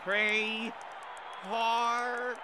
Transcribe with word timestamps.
pray 0.00 0.72
hard. 1.44 2.38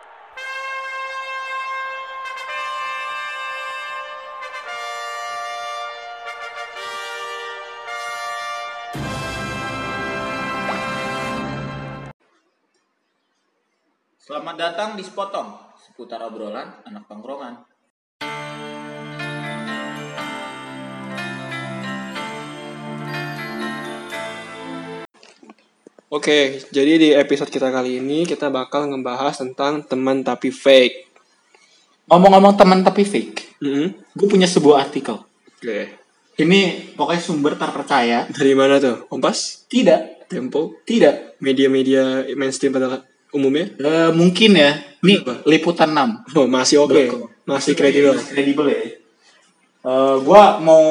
Selamat 14.21 14.59
datang 14.59 14.99
di 14.99 15.07
Spotong, 15.07 15.55
seputar 15.81 16.21
obrolan 16.29 16.83
anak 16.85 17.09
tongkrongan. 17.09 17.76
Oke, 26.17 26.65
jadi 26.73 26.97
di 26.97 27.09
episode 27.13 27.53
kita 27.53 27.69
kali 27.69 28.01
ini 28.01 28.25
kita 28.25 28.49
bakal 28.49 28.89
ngebahas 28.89 29.37
tentang 29.37 29.85
teman 29.85 30.25
tapi 30.25 30.49
fake. 30.49 31.13
Ngomong-ngomong 32.09 32.57
teman 32.57 32.81
tapi 32.81 33.05
fake, 33.05 33.61
Mm-mm. 33.61 33.93
gue 34.17 34.25
punya 34.31 34.49
sebuah 34.49 34.89
artikel. 34.89 35.21
Oke. 35.61 35.93
Ini 36.41 36.93
pokoknya 36.97 37.21
sumber 37.21 37.61
terpercaya. 37.61 38.25
Dari 38.33 38.57
mana 38.57 38.81
tuh? 38.81 39.05
Kompas? 39.13 39.69
Tidak, 39.69 40.25
Tempo? 40.33 40.81
tidak. 40.89 41.37
Media-media 41.45 42.25
mainstream 42.33 42.73
pada 42.73 43.05
umumnya? 43.37 43.77
Eh, 43.77 44.11
mungkin 44.17 44.57
ya. 44.57 44.73
Apa? 45.05 45.45
liputan 45.45 45.93
6. 45.93 46.33
Oh, 46.33 46.49
masih 46.49 46.81
oke. 46.81 46.97
Belum. 46.97 47.29
Masih 47.45 47.77
kredibel. 47.77 48.17
Kredibel 48.17 48.73
ya. 48.73 48.81
Eh, 49.85 50.17
gua 50.25 50.65
mau 50.65 50.83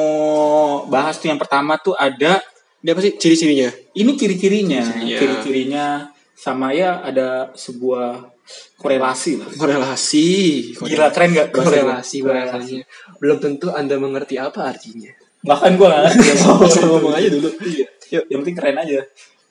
bahas 0.86 1.18
tuh 1.18 1.34
yang 1.34 1.42
pertama 1.42 1.74
tuh 1.82 1.98
ada 1.98 2.38
Dia 2.84 2.92
apa 2.94 3.00
sih 3.02 3.16
ciri-cirinya? 3.16 3.68
ini 3.96 4.12
ciri-cirinya, 4.14 4.80
Ciri-cirinya. 4.84 5.18
ciri-cirinya 5.18 5.86
sama 6.36 6.70
ya 6.70 7.00
ada 7.00 7.50
sebuah 7.56 8.28
korelasi 8.78 9.40
lah. 9.40 9.48
Korelasi. 9.56 10.26
Gila 10.76 11.08
keren 11.10 11.34
gak? 11.34 11.48
Korelasi 11.50 12.22
bahasanya. 12.22 12.84
Belum 13.18 13.38
tentu 13.40 13.72
Anda 13.72 13.96
mengerti 13.98 14.36
apa 14.38 14.70
artinya. 14.70 15.10
Bahkan 15.42 15.70
gue 15.74 15.86
gak 15.88 16.02
ngerti. 16.12 16.26
Langsung 16.44 16.84
ngomong 16.92 17.14
aja 17.16 17.28
dulu. 17.32 17.48
Iya. 17.64 17.86
Yuk. 18.12 18.24
Yang 18.30 18.38
penting 18.44 18.56
keren 18.56 18.76
aja. 18.78 18.98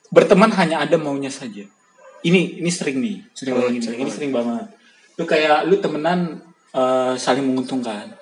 Berteman 0.08 0.50
hanya 0.54 0.76
ada 0.80 0.96
maunya 0.96 1.28
saja. 1.28 1.66
Ini 2.22 2.62
ini 2.62 2.70
sering 2.72 3.02
nih. 3.02 3.16
Sering 3.36 3.52
Oh, 3.52 3.60
banget. 3.60 3.82
sering 3.84 3.98
Ini 4.00 4.10
sering 4.10 4.30
banget. 4.32 4.64
Lu 5.18 5.24
kayak 5.26 5.66
lu 5.68 5.76
temenan 5.76 6.40
eh, 6.72 7.12
saling 7.18 7.44
menguntungkan. 7.44 8.14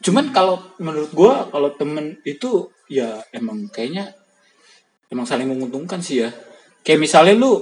Cuman 0.00 0.30
kalau 0.30 0.62
menurut 0.78 1.10
gua 1.12 1.50
kalau 1.50 1.74
temen 1.74 2.16
itu 2.22 2.70
ya 2.86 3.18
emang 3.34 3.66
kayaknya 3.68 4.14
emang 5.10 5.26
saling 5.28 5.48
menguntungkan 5.48 6.02
sih 6.02 6.26
ya. 6.26 6.30
Kayak 6.82 7.00
misalnya 7.02 7.34
lu 7.38 7.52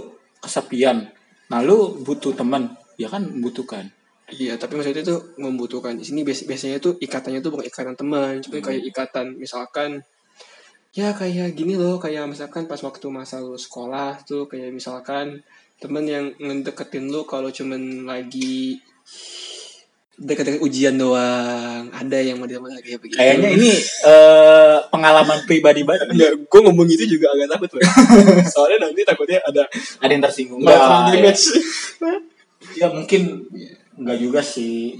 kesepian. 0.40 1.08
Nah, 1.48 1.60
lu 1.60 2.00
butuh 2.00 2.32
teman, 2.32 2.72
ya 2.96 3.08
kan 3.08 3.24
membutuhkan. 3.24 3.88
Iya, 4.32 4.56
tapi 4.56 4.80
maksudnya 4.80 5.04
itu 5.04 5.16
membutuhkan. 5.36 6.00
Di 6.00 6.04
sini 6.04 6.24
bias- 6.24 6.48
biasanya 6.48 6.80
tuh 6.80 6.96
ikatannya 6.96 7.44
tuh 7.44 7.52
bukan 7.52 7.68
ikatan 7.68 7.94
teman, 7.96 8.40
cuma 8.40 8.56
kayak 8.64 8.82
ikatan 8.88 9.36
misalkan 9.36 10.00
ya 10.96 11.12
kayak 11.12 11.52
gini 11.52 11.76
loh, 11.76 12.00
kayak 12.00 12.24
misalkan 12.30 12.64
pas 12.64 12.80
waktu 12.80 13.06
masa 13.12 13.42
lu 13.42 13.58
sekolah 13.58 14.24
tuh 14.24 14.48
kayak 14.48 14.72
misalkan 14.72 15.44
temen 15.76 16.04
yang 16.08 16.30
ngedeketin 16.40 17.10
lu 17.10 17.26
kalau 17.28 17.50
cuman 17.52 18.08
lagi 18.08 18.78
deket-deket 20.14 20.62
ujian 20.62 20.94
doang. 20.94 21.90
Ada 21.90 22.18
yang 22.22 22.38
model-model 22.38 22.78
kayak 22.80 23.02
begitu. 23.02 23.18
Kayaknya 23.18 23.48
ini 23.58 23.70
eh, 24.10 24.76
pengalaman 24.88 25.42
pribadi 25.46 25.82
banget. 25.82 26.10
Enggak, 26.14 26.32
gue 26.46 26.60
ngomong 26.62 26.86
itu 26.86 27.04
juga 27.18 27.34
agak 27.34 27.58
takut 27.58 27.70
loh. 27.78 27.82
Soalnya 28.54 28.88
nanti 28.90 29.00
takutnya 29.02 29.38
ada 29.42 29.62
Ada 29.98 30.10
yang 30.14 30.22
tersinggung. 30.22 30.60
Enggak, 30.62 30.78
Enggak, 30.78 31.34
ya. 31.34 32.14
Ya 32.74 32.86
mungkin 32.90 33.46
enggak 33.98 34.18
juga 34.22 34.40
sih. 34.42 34.98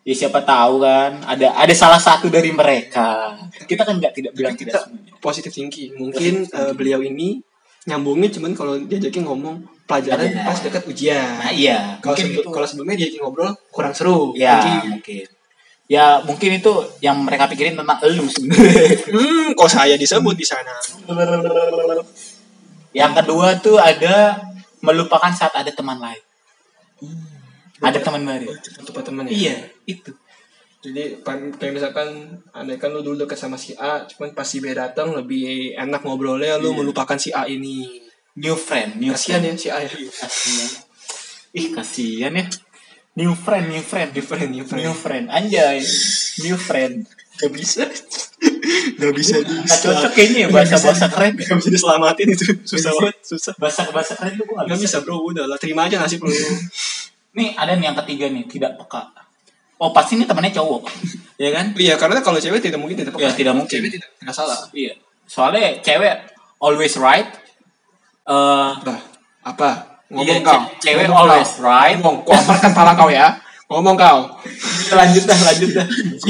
Ya 0.00 0.16
siapa 0.16 0.40
tahu 0.40 0.80
kan 0.80 1.20
ada 1.28 1.52
ada 1.52 1.74
salah 1.76 2.00
satu 2.00 2.32
dari 2.32 2.50
mereka. 2.56 3.36
Kita 3.68 3.84
kan 3.84 4.00
nggak 4.00 4.16
tidak 4.16 4.32
bilang 4.32 4.56
tidak 4.56 4.80
semuanya. 4.80 5.12
positive 5.20 5.52
thinking. 5.52 5.92
Mungkin 6.00 6.48
eh, 6.48 6.72
beliau 6.72 7.04
ini 7.04 7.44
nyambungnya 7.84 8.28
cuman 8.28 8.52
kalau 8.52 8.76
diajakin 8.76 9.24
ngomong 9.24 9.56
pelajaran 9.84 10.28
Pelajaran. 10.28 10.46
pas 10.46 10.58
dekat 10.60 10.82
ujian. 10.86 11.28
Nah 11.40 11.50
iya, 11.50 11.96
Kalau 11.98 12.14
sebelum, 12.14 12.52
kalau 12.52 12.66
sebelumnya 12.68 12.96
diajakin 13.00 13.20
ngobrol 13.20 13.50
kurang 13.70 13.90
seru. 13.90 14.36
Ya 14.36 14.60
Mungkin. 14.60 14.90
mungkin. 14.94 15.26
Ya 15.90 16.04
mungkin 16.22 16.50
itu 16.54 16.72
yang 17.00 17.18
mereka 17.18 17.50
pikirin 17.50 17.74
tentang 17.74 17.98
elu 18.00 18.22
sebenarnya. 18.28 18.94
Hmm, 19.10 19.48
kok 19.58 19.66
saya 19.66 19.98
disebut 19.98 20.38
di 20.38 20.46
sana? 20.46 20.70
yang 22.90 23.10
kedua 23.10 23.58
tuh 23.58 23.78
ada 23.78 24.38
melupakan 24.80 25.30
saat 25.30 25.50
ada 25.54 25.70
teman 25.70 25.98
lain. 25.98 26.22
Ada 27.80 27.98
teman 27.98 28.22
baru. 28.22 28.54
Tempat 28.84 29.02
teman 29.02 29.24
ya. 29.26 29.32
Iya, 29.32 29.56
itu. 29.88 30.12
Jadi 30.80 31.20
kayak 31.20 31.72
misalkan 31.76 32.08
andai 32.50 32.80
kan 32.80 32.88
lu 32.88 33.04
dulu 33.04 33.20
dekat 33.20 33.36
sama 33.36 33.60
si 33.60 33.76
A, 33.76 34.00
cuman 34.02 34.32
pas 34.32 34.48
si 34.48 34.64
B 34.64 34.72
datang 34.72 35.12
lebih 35.12 35.76
enak 35.76 36.00
ngobrolnya 36.00 36.56
lu 36.56 36.72
Iya. 36.72 36.76
melupakan 36.80 37.18
si 37.20 37.28
A 37.30 37.44
ini. 37.44 38.00
New 38.32 38.56
friend, 38.56 38.96
new 38.96 39.12
Kasihan 39.12 39.44
friend. 39.44 39.58
ya 39.58 39.60
si 39.60 39.68
A 39.68 39.78
ya. 39.78 39.90
Kasihan. 39.92 40.70
Ih, 41.52 41.66
kasihan 41.70 42.32
ya. 42.32 42.44
New 43.12 43.34
friend, 43.34 43.68
new 43.68 43.82
friend, 43.82 44.08
New 44.14 44.22
friend, 44.22 44.48
new 44.48 44.64
friend. 44.64 44.80
new 44.80 44.94
friend. 44.94 45.24
Anjay, 45.28 45.84
new 46.40 46.56
friend. 46.56 47.04
Gak 47.36 47.52
bisa. 47.52 47.84
Gak 48.96 49.12
bisa 49.12 49.36
di 49.36 49.54
Gak 49.60 49.80
cocok 49.82 50.12
kayaknya 50.14 50.38
ya 50.44 50.48
bahasa-bahasa 50.48 51.12
keren. 51.12 51.36
Gak 51.36 51.58
bisa 51.58 51.68
diselamatin 51.68 52.26
itu. 52.30 52.44
Susah 52.64 52.92
banget, 52.94 53.16
susah. 53.20 53.52
Bahasa-bahasa 53.60 54.12
keren 54.16 54.38
tuh 54.38 54.44
gue 54.44 54.56
gak 54.56 54.64
Gak 54.64 54.78
bisa. 54.80 54.96
bisa 55.02 55.04
bro, 55.04 55.20
udah 55.20 55.44
lah 55.44 55.58
terima 55.60 55.84
aja 55.84 56.00
nasib 56.00 56.24
lu. 56.24 56.32
Nih, 57.36 57.52
ada 57.52 57.76
nih 57.76 57.92
yang 57.92 57.98
ketiga 58.00 58.32
nih, 58.32 58.48
tidak 58.48 58.80
peka. 58.80 59.19
Oh, 59.80 59.90
pasti 59.90 60.14
ini 60.14 60.28
temannya 60.28 60.52
cowok. 60.52 60.82
ya 61.36 61.48
kan? 61.50 61.72
Iya, 61.72 61.96
karena 61.96 62.20
kalau 62.20 62.36
cewek 62.36 62.60
tidak 62.60 62.76
mungkin 62.76 63.00
tidak 63.00 63.16
Ya, 63.16 63.32
tidak 63.32 63.56
mungkin. 63.56 63.80
Cewek 63.80 63.90
tidak, 63.90 64.08
tidak 64.14 64.34
salah. 64.34 64.60
Iya. 64.70 64.92
Soalnya 65.24 65.80
cewek 65.80 66.14
always 66.58 66.94
right. 66.96 67.32
Eh, 68.22 68.70
Apa? 68.76 68.94
Apa? 69.40 69.70
Ngomong 70.10 70.26
Iya, 70.26 70.44
kau. 70.44 70.52
ce- 70.52 70.68
cewek 70.84 71.08
Ngomong 71.08 71.18
always 71.24 71.50
kau. 71.50 71.64
right. 71.64 71.96
Ngomong, 71.96 72.16
kau 72.22 72.34
amparkan 72.34 72.72
pala 72.76 72.92
kau 72.92 73.08
ya. 73.08 73.40
Ngomong 73.66 73.96
kau. 73.96 74.18
lanjut 75.00 75.24
dah, 75.24 75.38
lanjut 75.40 75.70
dah. 75.72 75.86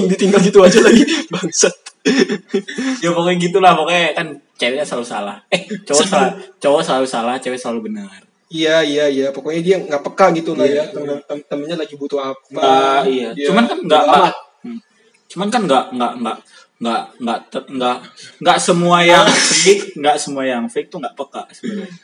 Ditinggal 0.07 0.41
gitu 0.41 0.59
aja 0.63 0.79
lagi. 0.81 1.03
Bangsat. 1.35 1.75
ya 3.03 3.11
pokoknya 3.11 3.37
gitulah, 3.37 3.73
pokoknya 3.75 4.15
kan 4.15 4.27
ceweknya 4.55 4.87
selalu 4.87 5.05
salah. 5.05 5.37
Eh, 5.49 5.67
cowok 5.85 6.01
Selalu. 6.01 6.09
salah, 6.09 6.31
cowok 6.57 6.81
selalu 6.81 7.07
salah, 7.09 7.35
cewek 7.37 7.59
selalu 7.59 7.91
benar. 7.91 8.21
Iya, 8.51 8.83
iya, 8.83 9.05
iya. 9.07 9.27
Pokoknya 9.31 9.63
dia 9.63 9.77
nggak 9.79 10.03
peka 10.11 10.35
gitu 10.35 10.59
lah 10.59 10.67
Iya. 10.67 10.83
ya. 10.83 10.85
Temen, 10.91 11.23
tem- 11.23 11.47
temennya 11.47 11.77
lagi 11.79 11.95
butuh 11.95 12.19
apa. 12.19 12.43
Nah, 12.51 13.03
iya. 13.07 13.31
Dia 13.31 13.47
Cuman 13.47 13.65
kan 13.65 13.79
nggak 13.79 14.03
nggak-. 14.05 14.35
Hmm. 14.67 14.79
Cuman 15.31 15.49
kan 15.49 15.63
nggak 15.65 15.85
nggak 15.95 16.13
nggak 16.19 16.39
nggak 16.81 17.03
nggak 17.23 17.41
nggak 17.71 17.97
nggak 18.43 18.59
semua 18.59 18.99
yang 19.07 19.23
fake 19.63 19.95
nggak 19.95 20.17
semua 20.19 20.43
yang 20.43 20.67
fake 20.67 20.91
tuh 20.91 20.99
nggak 20.99 21.15
peka 21.15 21.47
sebenarnya. 21.55 21.95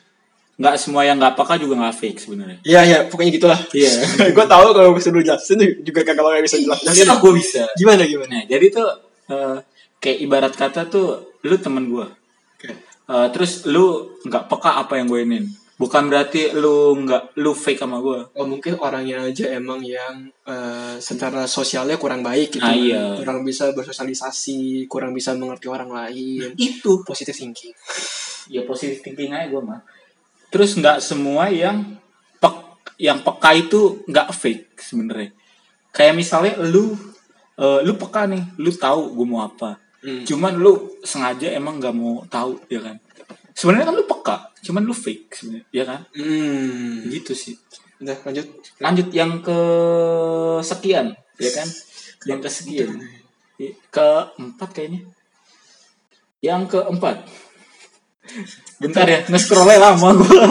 Nggak 0.57 0.75
semua 0.79 1.03
yang 1.03 1.17
nggak 1.19 1.35
peka 1.35 1.55
juga 1.59 1.75
nggak 1.83 1.97
fake 1.99 2.19
sebenarnya. 2.23 2.59
Iya, 2.63 2.81
iya. 2.87 2.99
Pokoknya 3.11 3.31
gitulah. 3.35 3.61
Iya. 3.75 3.91
gue 4.39 4.47
tahu 4.47 4.67
kalau 4.71 4.91
bisa 4.95 5.11
lu 5.11 5.21
jelasin 5.21 5.59
juga 5.83 6.01
kagak 6.07 6.23
bakal 6.23 6.39
bisa 6.41 6.57
jelasin. 6.57 6.87
Nah, 7.11 7.19
gue 7.19 7.33
bisa. 7.35 7.67
Gimana, 7.75 8.07
gimana? 8.07 8.31
Nah, 8.31 8.43
jadi 8.47 8.67
tuh 8.71 8.89
eh, 9.35 9.57
kayak 9.99 10.19
ibarat 10.23 10.55
kata 10.55 10.87
tuh 10.87 11.35
lu 11.43 11.59
temen 11.59 11.91
gue. 11.91 12.07
Oke. 12.55 12.71
Eh, 13.11 13.27
terus 13.35 13.67
lu 13.67 14.15
nggak 14.23 14.47
peka 14.47 14.79
apa 14.79 15.03
yang 15.03 15.11
gue 15.11 15.27
inin. 15.27 15.45
Bukan 15.77 16.09
berarti 16.09 16.57
lu 16.57 16.97
nggak 17.05 17.37
lu 17.37 17.53
fake 17.53 17.85
sama 17.85 18.01
gue. 18.01 18.33
Oh 18.33 18.49
mungkin 18.49 18.81
orangnya 18.81 19.21
aja 19.29 19.53
emang 19.53 19.85
yang 19.85 20.25
eh, 20.49 20.97
secara 20.97 21.45
sosialnya 21.45 22.01
kurang 22.01 22.25
baik 22.25 22.57
gitu. 22.57 22.65
Ah, 22.65 22.73
iya. 22.73 23.13
Kurang 23.21 23.45
bisa 23.45 23.69
bersosialisasi, 23.77 24.89
kurang 24.89 25.13
bisa 25.13 25.37
mengerti 25.37 25.69
orang 25.69 25.93
lain. 25.93 26.57
Itu 26.57 27.05
Positive 27.05 27.37
thinking. 27.37 27.77
ya 28.47 28.63
positive 28.63 29.03
thinking 29.03 29.35
aja 29.37 29.51
gue 29.53 29.59
mah. 29.61 29.83
Terus 30.49 30.79
nggak 30.81 31.03
semua 31.03 31.51
yang 31.53 31.99
pek 32.41 32.57
yang 32.97 33.21
peka 33.21 33.51
itu 33.53 34.01
nggak 34.09 34.33
fake 34.33 34.81
sebenarnya. 34.81 35.37
Kayak 35.93 36.15
misalnya 36.17 36.57
lu 36.65 36.97
eh, 37.61 37.81
lu 37.85 38.01
peka 38.01 38.25
nih, 38.25 38.57
lu 38.57 38.73
tahu 38.73 39.13
gue 39.13 39.27
mau 39.29 39.45
apa. 39.45 39.77
Hmm. 40.01 40.25
Cuman 40.25 40.57
lu 40.57 40.97
sengaja 41.05 41.53
emang 41.53 41.77
nggak 41.83 41.93
mau 41.93 42.25
tahu 42.33 42.57
ya 42.73 42.81
kan. 42.81 42.97
Sebenarnya 43.57 43.89
kan 43.89 43.97
lu 43.97 44.05
peka, 44.05 44.37
cuman 44.61 44.85
lu 44.85 44.93
fake 44.93 45.33
sebenarnya, 45.33 45.65
ya 45.73 45.85
kan? 45.89 46.01
Hmm. 46.13 47.09
Gitu 47.09 47.33
sih. 47.33 47.57
Udah 47.97 48.13
lanjut. 48.29 48.45
lanjut 48.77 49.09
yang 49.09 49.41
ke 49.41 49.59
sekian 50.61 51.17
ya 51.41 51.49
kan 51.49 51.69
yang 52.29 52.45
ke 52.45 52.49
sekian 52.53 52.93
keempat 53.89 54.69
kayaknya 54.77 55.01
yang 56.45 56.69
keempat 56.69 57.25
bentar 58.77 59.09
ya 59.09 59.25
nge-scrollnya 59.33 59.81
lama 59.81 60.09
gua 60.13 60.45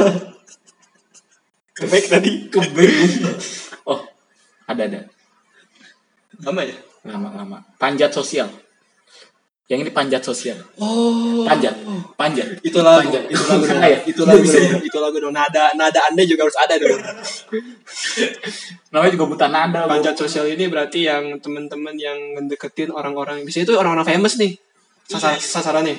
Kebaik 1.75 2.07
tadi. 2.09 2.47
kebek 2.49 2.89
oh 3.85 4.01
ada 4.65 4.89
ada 4.89 5.01
Lama 6.41 6.65
ya? 6.65 6.75
lama 7.05 7.29
lama 7.29 7.57
panjat 7.77 8.09
sosial 8.09 8.49
Yang 9.65 9.79
ini 9.81 9.91
panjat 9.97 10.21
sosial. 10.21 10.61
Oh. 10.77 11.41
Panjat, 11.41 11.73
panjat. 12.13 12.61
Itu 12.61 12.85
lagu, 12.85 13.09
Panjat. 13.09 13.25
itu 13.33 13.41
lagu 13.49 13.65
dong. 13.65 13.81
Nah, 13.81 13.89
ya. 13.89 13.99
Itu 14.05 14.21
lagu 14.21 14.41
Bisa 14.45 14.57
dong. 14.61 14.83
Itu 14.85 14.97
lagu 15.01 15.17
dong. 15.17 15.33
Nada 15.33 15.73
nada 15.73 15.99
Anda 16.05 16.21
juga 16.21 16.45
harus 16.45 16.53
ada 16.53 16.77
dong. 16.77 17.01
Namanya 18.93 19.11
juga 19.17 19.25
buta 19.25 19.47
nada. 19.49 19.89
Bu. 19.89 19.97
Panjat 19.97 20.13
sosial 20.13 20.53
ini 20.53 20.69
berarti 20.69 21.09
yang 21.09 21.41
teman-teman 21.41 21.97
yang 21.97 22.37
ngedeketin 22.37 22.93
orang-orang 22.93 23.41
biasanya 23.41 23.65
itu 23.65 23.73
orang-orang 23.73 24.05
famous 24.05 24.37
nih. 24.37 24.53
Sasar, 25.09 25.33
sasarannya. 25.41 25.97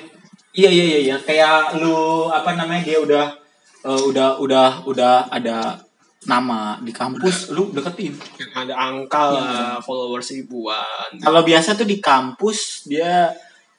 Iya 0.54 0.70
iya 0.70 0.84
iya 0.86 0.98
iya. 1.02 1.16
Kayak 1.18 1.82
lu 1.82 2.30
apa 2.30 2.54
namanya 2.54 2.86
dia 2.86 3.02
udah 3.02 3.34
eh, 3.82 4.02
udah 4.06 4.38
udah 4.38 4.86
udah 4.86 5.26
ada 5.26 5.82
nama 6.26 6.78
di 6.82 6.94
kampus, 6.94 7.50
lu 7.54 7.70
deketin. 7.74 8.14
Yang 8.38 8.50
ada 8.54 8.74
angka 8.74 9.22
lah, 9.30 9.74
followers 9.82 10.34
ribuan. 10.34 11.18
Kalau 11.18 11.42
biasa 11.46 11.78
tuh 11.78 11.86
di 11.86 12.02
kampus 12.02 12.86
dia 12.90 13.30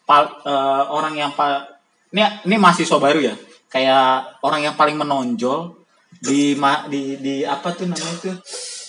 pal- 0.07 0.39
eh, 0.42 0.83
orang 0.88 1.13
yang 1.13 1.31
pa 1.36 1.68
ini 2.09 2.24
ini 2.48 2.56
mahasiswa 2.56 2.98
baru 2.98 3.19
ya. 3.21 3.36
Kayak 3.68 4.39
orang 4.42 4.63
yang 4.63 4.74
paling 4.74 4.95
menonjol 4.95 5.75
di 6.18 6.56
ma- 6.56 6.88
di 6.88 7.19
di 7.19 7.36
apa 7.44 7.75
tuh 7.75 7.86
namanya 7.86 8.15
tuh 8.18 8.36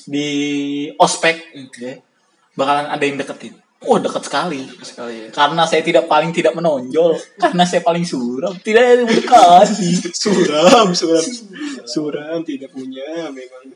di 0.06 0.28
ospek 0.96 1.36
Oke. 1.60 1.90
bakalan 2.54 2.86
ada 2.86 3.02
yang 3.02 3.18
deketin. 3.18 3.52
Wah 3.78 4.02
deket 4.02 4.26
sekali. 4.26 4.66
Sekali 4.82 5.14
ya. 5.22 5.28
Karena 5.30 5.62
saya 5.62 5.86
tidak 5.86 6.10
paling 6.10 6.34
tidak 6.34 6.50
menonjol, 6.50 7.14
karena 7.38 7.62
saya 7.62 7.78
paling 7.78 8.02
suram, 8.02 8.50
tidak 8.58 9.06
mendekati. 9.06 10.10
Suram, 10.10 10.90
suram. 10.90 11.22
Suram 11.86 12.42
tidak 12.42 12.74
punya 12.74 13.30
memang. 13.30 13.70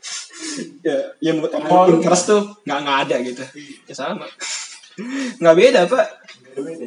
Ya, 0.83 1.07
yang 1.23 1.39
buat 1.39 1.55
Oh. 1.55 1.87
interest 1.87 2.27
tuh 2.27 2.43
nggak 2.67 2.79
nggak 2.83 2.97
ada 3.07 3.15
gitu. 3.23 3.43
Ya 3.87 3.95
sama. 3.95 4.27
Nggak 5.39 5.55
beda, 5.55 5.79
Pak. 5.87 6.07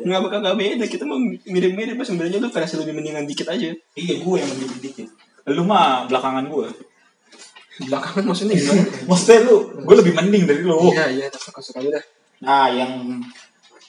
Nggak 0.07 0.21
bakal 0.23 0.39
nggak 0.43 0.57
beda. 0.57 0.85
Kita 0.87 1.05
mau 1.09 1.19
mirip-mirip, 1.23 1.95
Pak. 1.99 2.07
Sebenarnya 2.07 2.39
lu 2.39 2.49
versi 2.49 2.75
lebih 2.79 2.95
mendingan 2.95 3.25
dikit 3.27 3.49
aja. 3.51 3.71
Iya, 3.73 4.15
gue 4.23 4.37
yang 4.39 4.51
mending 4.55 4.73
dikit. 4.83 5.09
Lu 5.51 5.63
mah 5.63 6.07
belakangan 6.11 6.47
gue. 6.47 6.69
Belakangan 7.87 8.25
maksudnya 8.25 8.57
gimana? 8.57 8.83
Maksudnya 9.13 9.41
lu, 9.45 9.57
gue 9.85 9.97
lebih 10.01 10.15
mending 10.17 10.45
dari 10.49 10.63
lu. 10.65 10.81
Iya, 10.97 11.13
iya, 11.13 11.27
suka-suka 11.29 11.85
aja 11.85 12.01
dah. 12.01 12.05
Nah, 12.41 12.67
yang 12.73 13.21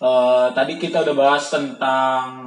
eh, 0.04 0.48
tadi 0.52 0.74
kita 0.76 1.08
udah 1.08 1.16
bahas 1.16 1.48
tentang 1.48 2.47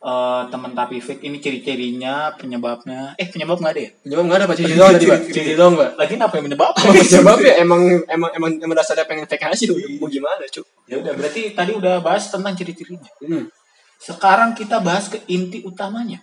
eh, 0.00 0.42
teman 0.48 0.72
tapi 0.72 0.98
fake 0.98 1.28
ini 1.28 1.38
ciri-cirinya, 1.38 2.32
penyebabnya. 2.40 3.14
Eh, 3.20 3.28
penyebab 3.28 3.60
nggak 3.60 3.72
ada 3.76 3.82
ya? 3.84 3.90
Penyebab 4.00 4.24
nggak 4.26 4.38
ada, 4.40 4.46
Pak. 4.48 4.56
Ciri 4.56 4.74
doang 4.74 4.92
tadi, 4.96 5.06
Pak. 5.06 5.20
Ciri 5.28 5.52
doang, 5.56 5.74
Pak. 5.76 5.90
Lagi 6.00 6.14
apa 6.16 6.34
yang 6.40 6.44
menyebab? 6.48 6.72
Penyebab 6.80 7.38
ya 7.44 7.54
emang 7.60 7.82
emang 8.08 8.30
emang 8.34 8.50
emang 8.58 8.76
dasarnya 8.76 9.04
pengen 9.04 9.28
fake 9.28 9.44
hasil. 9.44 9.70
Mau 10.00 10.08
gimana, 10.08 10.42
Cuk? 10.48 10.66
ya 10.90 10.98
udah, 10.98 11.14
berarti 11.14 11.54
tadi 11.54 11.70
udah 11.70 12.02
bahas 12.02 12.26
tentang 12.26 12.58
ciri-cirinya. 12.58 13.06
Hmm. 13.22 13.46
Sekarang 14.02 14.58
kita 14.58 14.82
bahas 14.82 15.06
ke 15.06 15.22
inti 15.30 15.62
utamanya. 15.62 16.18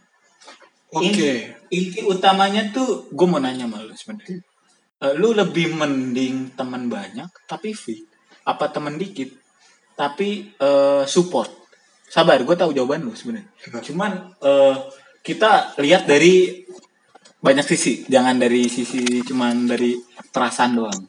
Oke. 0.91 1.55
Inti 1.71 1.99
utamanya 2.03 2.67
tuh 2.71 3.07
gue 3.11 3.27
mau 3.27 3.39
nanya 3.39 3.67
sama 3.67 3.83
lu 3.83 3.95
sebenarnya. 3.95 4.39
Eh, 4.97 5.13
lu 5.13 5.29
lebih 5.35 5.77
mending 5.77 6.57
teman 6.57 6.89
banyak 6.89 7.29
tapi 7.45 7.69
fake 7.69 8.09
apa 8.49 8.65
teman 8.73 8.97
dikit 8.97 9.29
tapi 9.93 10.51
eh, 10.57 11.03
support. 11.05 11.66
Sabar, 12.07 12.39
gue 12.39 12.55
tahu 12.55 12.71
jawaban 12.71 13.03
lu 13.03 13.11
sebenarnya. 13.11 13.51
Cuman 13.83 14.31
eh, 14.39 14.75
kita 15.27 15.75
lihat 15.83 16.07
dari 16.07 16.63
banyak 17.43 17.67
sisi, 17.67 18.07
jangan 18.07 18.39
dari 18.39 18.71
sisi 18.71 19.21
cuman 19.27 19.67
dari 19.67 19.99
perasaan 20.31 20.71
doang. 20.79 21.01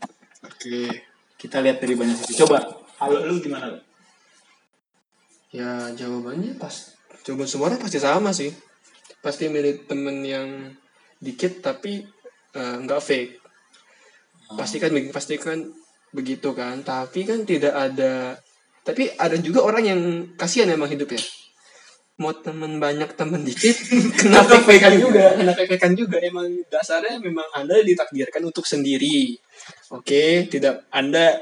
Oke. 0.43 0.91
Kita 1.39 1.63
lihat 1.63 1.79
dari 1.79 1.95
banyak 1.95 2.19
sisi. 2.19 2.43
Coba, 2.43 2.67
kalau 2.99 3.23
lu 3.31 3.39
gimana 3.39 3.71
lu? 3.71 3.79
Ya 5.55 5.89
jawabannya 5.95 6.59
pas 6.61 6.93
jawaban 7.25 7.49
semua 7.49 7.73
orang 7.73 7.81
pasti 7.81 8.03
sama 8.03 8.35
sih. 8.35 8.51
Pasti 9.23 9.47
milih 9.47 9.87
temen 9.87 10.27
yang 10.27 10.75
dikit 11.23 11.63
tapi 11.63 12.03
eh, 12.59 12.77
nggak 12.83 13.01
fake. 13.01 13.33
Pasti 14.59 14.77
kan 14.83 14.91
pasti 15.15 15.35
kan 15.39 15.63
begitu 16.11 16.53
kan. 16.59 16.83
Tapi 16.83 17.23
kan 17.23 17.47
tidak 17.47 17.73
ada. 17.73 18.35
Tapi 18.89 19.13
ada 19.21 19.37
juga 19.37 19.61
orang 19.61 19.85
yang 19.85 20.01
kasihan 20.41 20.73
emang 20.73 20.89
hidup 20.89 21.13
ya. 21.13 21.21
Mau 22.19 22.33
temen 22.33 22.81
banyak 22.81 23.15
temen 23.15 23.45
dikit, 23.45 23.77
kena 24.19 24.43
fake 24.43 24.81
kan 24.81 24.97
juga, 24.97 25.37
kena 25.37 25.53
fake 25.53 25.77
kan 25.77 25.93
juga. 25.93 26.17
Emang 26.19 26.49
dasarnya 26.67 27.21
memang 27.21 27.47
anda 27.53 27.79
ditakdirkan 27.79 28.43
untuk 28.43 28.65
sendiri. 28.65 29.37
Oke, 29.93 30.49
tidak 30.49 30.89
anda 30.89 31.39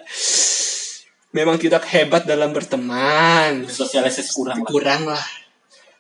memang 1.32 1.60
tidak 1.60 1.84
hebat 1.92 2.24
dalam 2.24 2.48
berteman 2.48 3.68
Sosialisasi 3.68 4.32
kurang 4.32 4.64
lah. 4.64 4.68
kurang 4.72 5.02
lah 5.04 5.20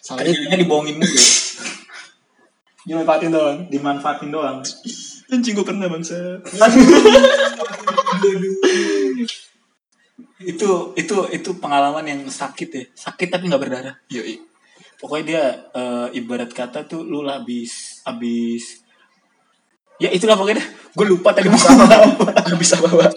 soalnya 0.00 0.32
Kerjanya 0.32 0.56
dibohongin 0.64 0.96
mulu. 0.96 1.20
dimanfaatin 2.88 3.28
doang 3.28 3.58
Dimanfaatin 3.68 4.30
doang. 4.32 4.64
anjing 5.28 5.52
gue 5.52 5.66
pernah 5.66 5.92
bangsa 5.92 6.40
itu 10.40 10.96
itu 10.96 11.16
itu 11.32 11.50
pengalaman 11.60 12.04
yang 12.04 12.20
sakit 12.24 12.68
ya. 12.72 12.84
Sakit 12.96 13.28
tapi 13.28 13.48
nggak 13.48 13.62
berdarah. 13.62 13.96
Yoi. 14.08 14.40
Pokoknya 14.96 15.24
dia 15.24 15.44
eh, 15.76 16.18
ibarat 16.18 16.50
kata 16.52 16.88
tuh 16.88 17.04
lu 17.04 17.20
lah 17.20 17.44
abis 17.44 18.00
abis 18.08 18.80
ya 19.96 20.12
itulah 20.12 20.36
pokoknya 20.36 20.60
gue 20.92 21.06
lupa 21.08 21.32
tadi 21.32 21.48
mau 21.52 21.60
ngomong 21.60 21.88
apa. 21.88 22.28
Nggak 22.48 22.60
bisa 22.60 22.76
bawa 22.80 23.12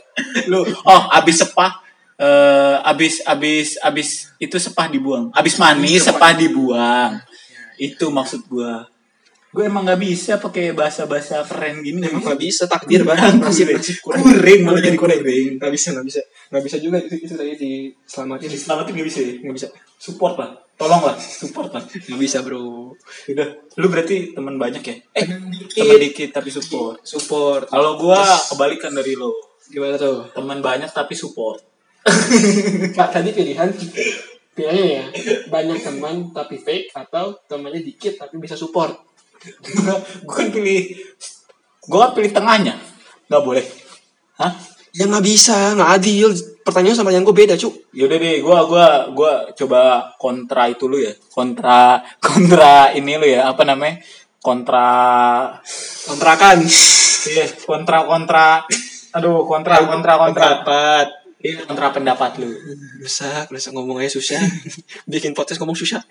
lu 0.51 0.63
oh 0.68 1.01
abis 1.16 1.48
sepah. 1.48 1.72
Eh 2.19 2.78
abis 2.84 3.24
abis 3.24 3.80
abis 3.80 4.10
itu 4.44 4.56
sepah 4.60 4.92
dibuang. 4.92 5.31
Abis 5.31 5.56
mani 5.56 5.96
sepah. 5.96 6.36
dibuang. 6.36 7.16
Itu 7.80 8.12
maksud 8.12 8.44
gue 8.51 8.99
gue 9.50 9.66
emang 9.66 9.81
nggak 9.81 9.98
bisa 9.98 10.38
pakai 10.38 10.78
bahasa 10.78 11.10
bahasa 11.10 11.42
keren 11.42 11.81
gini. 11.81 12.06
Emang 12.06 12.22
nggak 12.22 12.38
bisa 12.38 12.69
takdir 12.69 13.01
banget. 13.01 13.42
Masih 13.42 13.66
kurang 14.06 14.22
kuring 14.22 14.62
malah 14.62 14.81
jadi 14.81 14.94
kurang. 14.94 15.25
kuring 15.25 15.57
nggak 15.57 15.74
bisa 15.74 15.88
nggak 15.98 16.06
bisa. 16.06 16.22
Nggak 16.54 16.63
bisa 16.69 16.78
juga 16.78 16.98
itu 17.01 17.16
itu 17.18 17.34
tadi 17.34 17.54
diselamatin. 17.57 18.50
Selamatin 18.54 18.94
nggak 18.94 19.07
bisa 19.10 19.19
ya? 19.25 19.34
Nggak 19.42 19.56
bisa. 19.57 19.68
Support 19.98 20.36
lah. 20.38 20.51
Tolong 20.78 21.01
lah. 21.01 21.16
Support 21.18 21.69
lah. 21.74 21.81
Nggak 21.81 22.19
bisa 22.22 22.38
bro. 22.46 22.94
Udah 23.25 23.48
lu 23.81 23.88
berarti 23.90 24.38
teman 24.38 24.62
banyak 24.62 24.84
ya? 24.86 24.96
Eh 25.18 25.25
Temen 25.25 25.50
teman 25.50 25.98
dikit 25.98 26.30
tapi 26.30 26.54
support. 26.54 27.01
Support. 27.01 27.74
Kalau 27.74 27.98
gua 27.98 28.22
kebalikan 28.54 28.94
dari 28.94 29.18
lo 29.18 29.34
gimana 29.66 29.98
tuh? 29.98 30.30
Teman 30.30 30.62
banyak 30.62 30.94
tapi 30.94 31.18
support. 31.18 31.66
Pak, 32.98 33.10
tadi 33.12 33.34
pilihan. 33.34 33.69
Pilihannya 34.54 34.86
ya 34.86 35.04
banyak 35.50 35.80
teman 35.81 36.30
tapi 36.36 36.62
fake 36.62 36.94
atau 36.94 37.34
temannya 37.50 37.81
dikit 37.81 38.19
tapi 38.19 38.38
bisa 38.38 38.54
support 38.54 39.08
gua 40.27 40.36
kan 40.36 40.47
pilih 40.51 40.95
gua 41.88 41.97
kan 42.07 42.12
pilih 42.19 42.31
tengahnya. 42.31 42.75
Nggak 43.29 43.43
boleh. 43.46 43.65
Hah? 44.39 44.53
Ya 44.96 45.05
nggak 45.05 45.25
bisa 45.25 45.77
nggak 45.77 45.91
adil. 46.01 46.29
Pertanyaan 46.65 46.98
sama 46.98 47.10
yang 47.10 47.25
gue 47.25 47.34
beda 47.34 47.58
cuk. 47.58 47.93
Yaudah 47.98 48.17
deh 48.19 48.46
gua 48.46 48.65
gua 48.65 49.10
gua 49.13 49.34
coba 49.53 50.12
kontra 50.22 50.69
itu 50.69 50.86
lu 50.86 51.01
ya. 51.01 51.13
Kontra 51.29 52.01
kontra 52.25 52.93
ini 52.93 53.17
lu 53.17 53.25
ya 53.25 53.50
apa 53.50 53.65
namanya? 53.65 54.01
Kontra 54.41 54.89
kontrakan. 56.10 56.65
Iya 57.29 57.46
kontra 57.65 58.05
kontra. 58.05 58.48
Aduh 59.17 59.46
kontra 59.46 59.81
kontra 59.86 60.13
kontra. 60.17 60.46
Pendapat. 60.62 61.08
Iya 61.39 61.65
kontra 61.65 61.88
pendapat 61.93 62.31
lu. 62.41 62.50
Rusak 63.01 63.50
rusak 63.50 63.72
ngomong 63.74 64.01
aja 64.01 64.12
susah. 64.13 64.41
Bikin 65.12 65.34
podcast 65.34 65.62
ngomong 65.62 65.77
susah. 65.77 66.01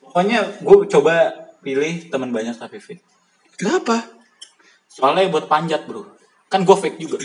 Pokoknya 0.00 0.44
gua 0.64 0.84
coba 0.88 1.45
pilih 1.66 2.06
teman 2.06 2.30
banyak 2.30 2.54
tapi 2.54 2.78
fake 2.78 3.16
kenapa? 3.56 4.04
Soalnya 4.92 5.28
buat 5.32 5.48
panjat 5.48 5.88
bro. 5.88 6.04
Kan 6.46 6.62
gue 6.62 6.76
fake 6.78 6.96
juga. 7.02 7.18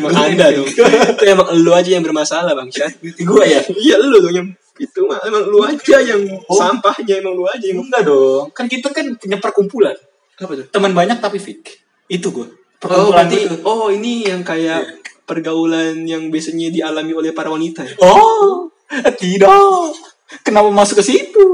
Emang 0.00 0.16
anda 0.16 0.48
dong. 0.48 0.64
Itu 0.64 0.80
emang 1.28 1.52
lu 1.60 1.70
aja 1.76 1.90
yang 1.92 2.02
bermasalah 2.02 2.56
bang 2.56 2.72
Syah. 2.72 2.90
Gue 3.04 3.44
ya? 3.44 3.60
Iya 3.68 4.00
lu 4.00 4.16
dong 4.18 4.32
yang 4.32 4.48
itu 4.80 5.00
mah. 5.04 5.20
Emang 5.22 5.44
lu 5.44 5.60
aja 5.60 6.00
yang 6.00 6.24
sampahnya 6.48 7.20
emang 7.20 7.36
lu 7.36 7.44
aja 7.44 7.62
yang 7.62 7.84
enggak 7.84 8.08
dong. 8.08 8.48
Kan 8.56 8.66
kita 8.66 8.88
kan 8.90 9.12
punya 9.20 9.36
perkumpulan. 9.36 9.94
Apa 10.40 10.52
tuh? 10.56 10.66
Teman 10.72 10.96
banyak 10.96 11.20
tapi 11.20 11.36
fake. 11.36 11.84
Itu 12.08 12.32
gue 12.32 12.48
oh 12.48 12.50
perkumpulan 12.80 13.28
berarti 13.28 13.38
gue 13.46 13.50
tuh. 13.54 13.58
oh 13.68 13.86
ini 13.92 14.26
yang 14.26 14.42
kayak 14.42 15.04
pergaulan 15.22 16.02
yang 16.02 16.32
biasanya 16.32 16.72
dialami 16.72 17.12
oleh 17.12 17.30
para 17.36 17.52
wanita 17.52 17.84
ya? 17.86 17.94
Oh 18.00 18.72
tidak. 19.20 19.94
Kenapa 20.42 20.72
masuk 20.72 21.04
ke 21.04 21.12
situ 21.12 21.44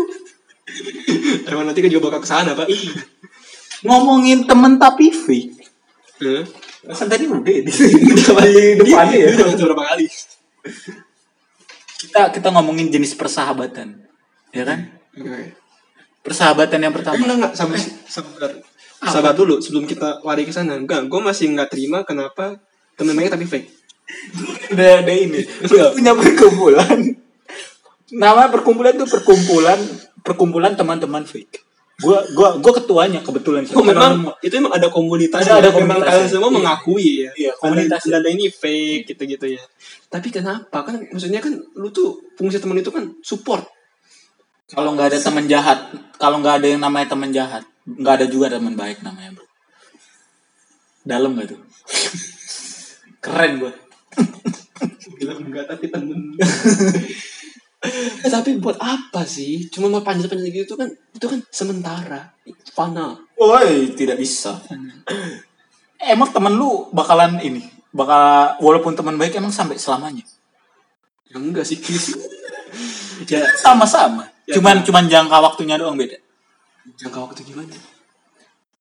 emang 1.49 1.65
nanti 1.69 1.81
kan 1.81 1.91
juga 1.91 2.13
bakal 2.13 2.21
ke 2.25 2.29
sana 2.29 2.53
pak. 2.55 2.69
Ngomongin 3.87 4.45
temen 4.45 4.77
tapi 4.77 5.11
fake. 5.15 5.55
Hah? 6.19 6.45
kan 6.89 7.07
tadi 7.11 7.29
udah 7.29 7.43
di 7.43 7.69
Di- 7.69 8.77
depannya 8.81 9.19
ya? 9.19 9.29
Udah 9.35 9.67
berapa 9.71 9.85
kali? 9.95 10.07
Kita 11.99 12.31
kita 12.31 12.49
ngomongin 12.55 12.89
jenis 12.91 13.15
persahabatan. 13.19 13.99
Ya 14.55 14.65
kan? 14.65 14.95
Oke. 15.19 15.55
persahabatan 16.23 16.79
yang 16.85 16.93
pertama. 16.93 17.17
Enggak 17.25 17.37
enggak 17.41 17.55
sabar 17.57 17.79
sabar. 18.05 18.51
Sabar 18.99 19.33
dulu 19.33 19.63
sebelum 19.63 19.87
kita 19.87 20.21
lari 20.27 20.45
ke 20.45 20.53
sana. 20.53 20.77
Enggak, 20.77 21.07
gue 21.07 21.21
masih 21.23 21.55
nggak 21.55 21.71
terima 21.71 22.03
kenapa 22.05 22.59
temen 22.99 23.15
banyak 23.15 23.33
tapi 23.33 23.47
fake. 23.47 23.69
udah 24.75 24.89
ada 25.05 25.13
ini. 25.13 25.41
Punya 25.95 26.13
perkumpulan. 26.13 26.99
Nama 28.09 28.49
perkumpulan 28.49 28.97
tuh 28.97 29.09
perkumpulan 29.09 29.77
perkumpulan 30.21 30.73
teman-teman 30.73 31.23
fake 31.23 31.63
gua 31.99 32.23
gua 32.31 32.55
gua 32.57 32.73
ketuanya 32.75 33.19
kebetulan 33.21 33.67
Oh, 33.71 33.83
memang 33.83 34.31
itu 34.39 34.55
memang 34.55 34.71
ada 34.73 34.87
komunitas. 34.87 35.43
Ada- 35.43 35.59
ada 35.59 35.71
memang 35.75 35.99
komunitas, 35.99 36.07
kalian 36.07 36.23
ya. 36.23 36.31
semua 36.31 36.47
Iya. 36.47 36.55
mengakui 36.55 37.09
ya. 37.19 37.31
Iya, 37.35 37.53
komunitas, 37.59 38.01
Dan, 38.05 38.23
dan 38.23 38.31
ini 38.31 38.47
fake 38.47 39.03
gitu-gitu 39.05 39.47
ya. 39.51 39.63
Tapi 40.07 40.29
kenapa? 40.31 40.79
Kan 40.81 41.03
maksudnya 41.11 41.43
kan 41.43 41.59
lu 41.75 41.91
tuh 41.91 42.23
fungsi 42.35 42.59
teman 42.59 42.79
itu 42.79 42.89
kan 42.89 43.11
support. 43.21 43.67
kalau 44.69 44.93
nggak 44.93 45.11
ada 45.11 45.19
teman 45.19 45.49
jahat 45.49 45.81
kalau 46.15 46.39
nggak 46.39 46.61
ada 46.61 46.69
yang 46.69 46.79
namanya 46.79 47.09
teman 47.09 47.33
jahat 47.33 47.65
nggak 47.83 48.21
ada 48.21 48.27
juga 48.29 48.53
teman 48.53 48.77
baik 48.77 49.01
namanya 49.01 49.33
bro 49.33 49.47
dalam 51.03 51.33
gak 51.33 51.49
tuh 51.49 51.61
keren 53.25 53.59
gua 53.59 53.73
Bilang 55.17 55.41
enggak 55.41 55.67
tapi 55.67 55.89
temen. 55.89 56.37
eh, 58.27 58.31
tapi 58.31 58.59
buat 58.59 58.75
apa 58.83 59.23
sih? 59.23 59.71
Cuma 59.71 59.87
mau 59.87 60.03
panjat-panjat 60.03 60.51
gitu 60.51 60.75
kan 60.75 60.91
itu 60.91 61.27
kan 61.31 61.39
sementara, 61.51 62.35
fana. 62.75 63.15
Woi, 63.39 63.95
tidak 63.95 64.19
bisa. 64.19 64.59
emang 65.99 66.31
temen 66.31 66.55
lu 66.59 66.91
bakalan 66.91 67.39
ini, 67.43 67.63
bakal 67.95 68.59
walaupun 68.63 68.95
teman 68.99 69.15
baik 69.15 69.39
emang 69.39 69.55
sampai 69.55 69.79
selamanya. 69.79 70.27
Ya 71.31 71.39
enggak 71.39 71.67
sih, 71.67 71.79
ya 73.31 73.47
Sama-sama. 73.55 74.27
Ya, 74.49 74.59
cuman 74.59 74.81
cuman 74.83 75.05
jangka 75.07 75.39
waktunya 75.45 75.77
doang 75.77 75.95
beda. 75.95 76.17
jangka 76.97 77.19
waktu 77.21 77.45
gimana? 77.45 77.77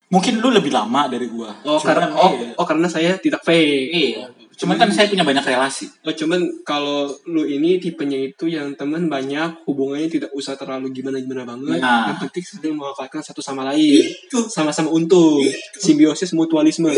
Mungkin 0.07 0.39
lu 0.39 0.49
lebih 0.55 0.71
lama 0.71 1.11
dari 1.11 1.27
gua. 1.27 1.51
Oh, 1.67 1.75
Cuman 1.75 1.83
karena 1.83 2.07
kan, 2.07 2.11
oh, 2.15 2.31
iya. 2.31 2.49
oh 2.55 2.65
karena 2.65 2.87
saya 2.87 3.11
tidak 3.19 3.43
fake. 3.43 3.91
Iya. 3.91 4.31
Cuman 4.57 4.75
kan 4.81 4.89
saya 4.89 5.05
punya 5.05 5.21
banyak 5.21 5.45
relasi. 5.45 5.85
Oh, 6.01 6.09
cuman 6.09 6.41
kalau 6.65 7.13
lu 7.29 7.45
ini 7.45 7.77
tipenya 7.77 8.17
itu 8.17 8.49
yang 8.49 8.73
teman 8.73 9.05
banyak 9.05 9.61
hubungannya 9.69 10.09
tidak 10.09 10.33
usah 10.33 10.57
terlalu 10.57 10.89
gimana 10.89 11.21
gimana 11.21 11.45
banget. 11.45 11.77
Nah. 11.77 12.09
Yang 12.09 12.17
penting 12.25 12.43
saling 12.43 12.73
memanfaatkan 12.73 13.21
satu 13.21 13.45
sama 13.45 13.69
lain. 13.69 14.09
Sama-sama 14.49 14.89
untung. 14.89 15.45
Simbiosis 15.77 16.33
mutualisme. 16.33 16.89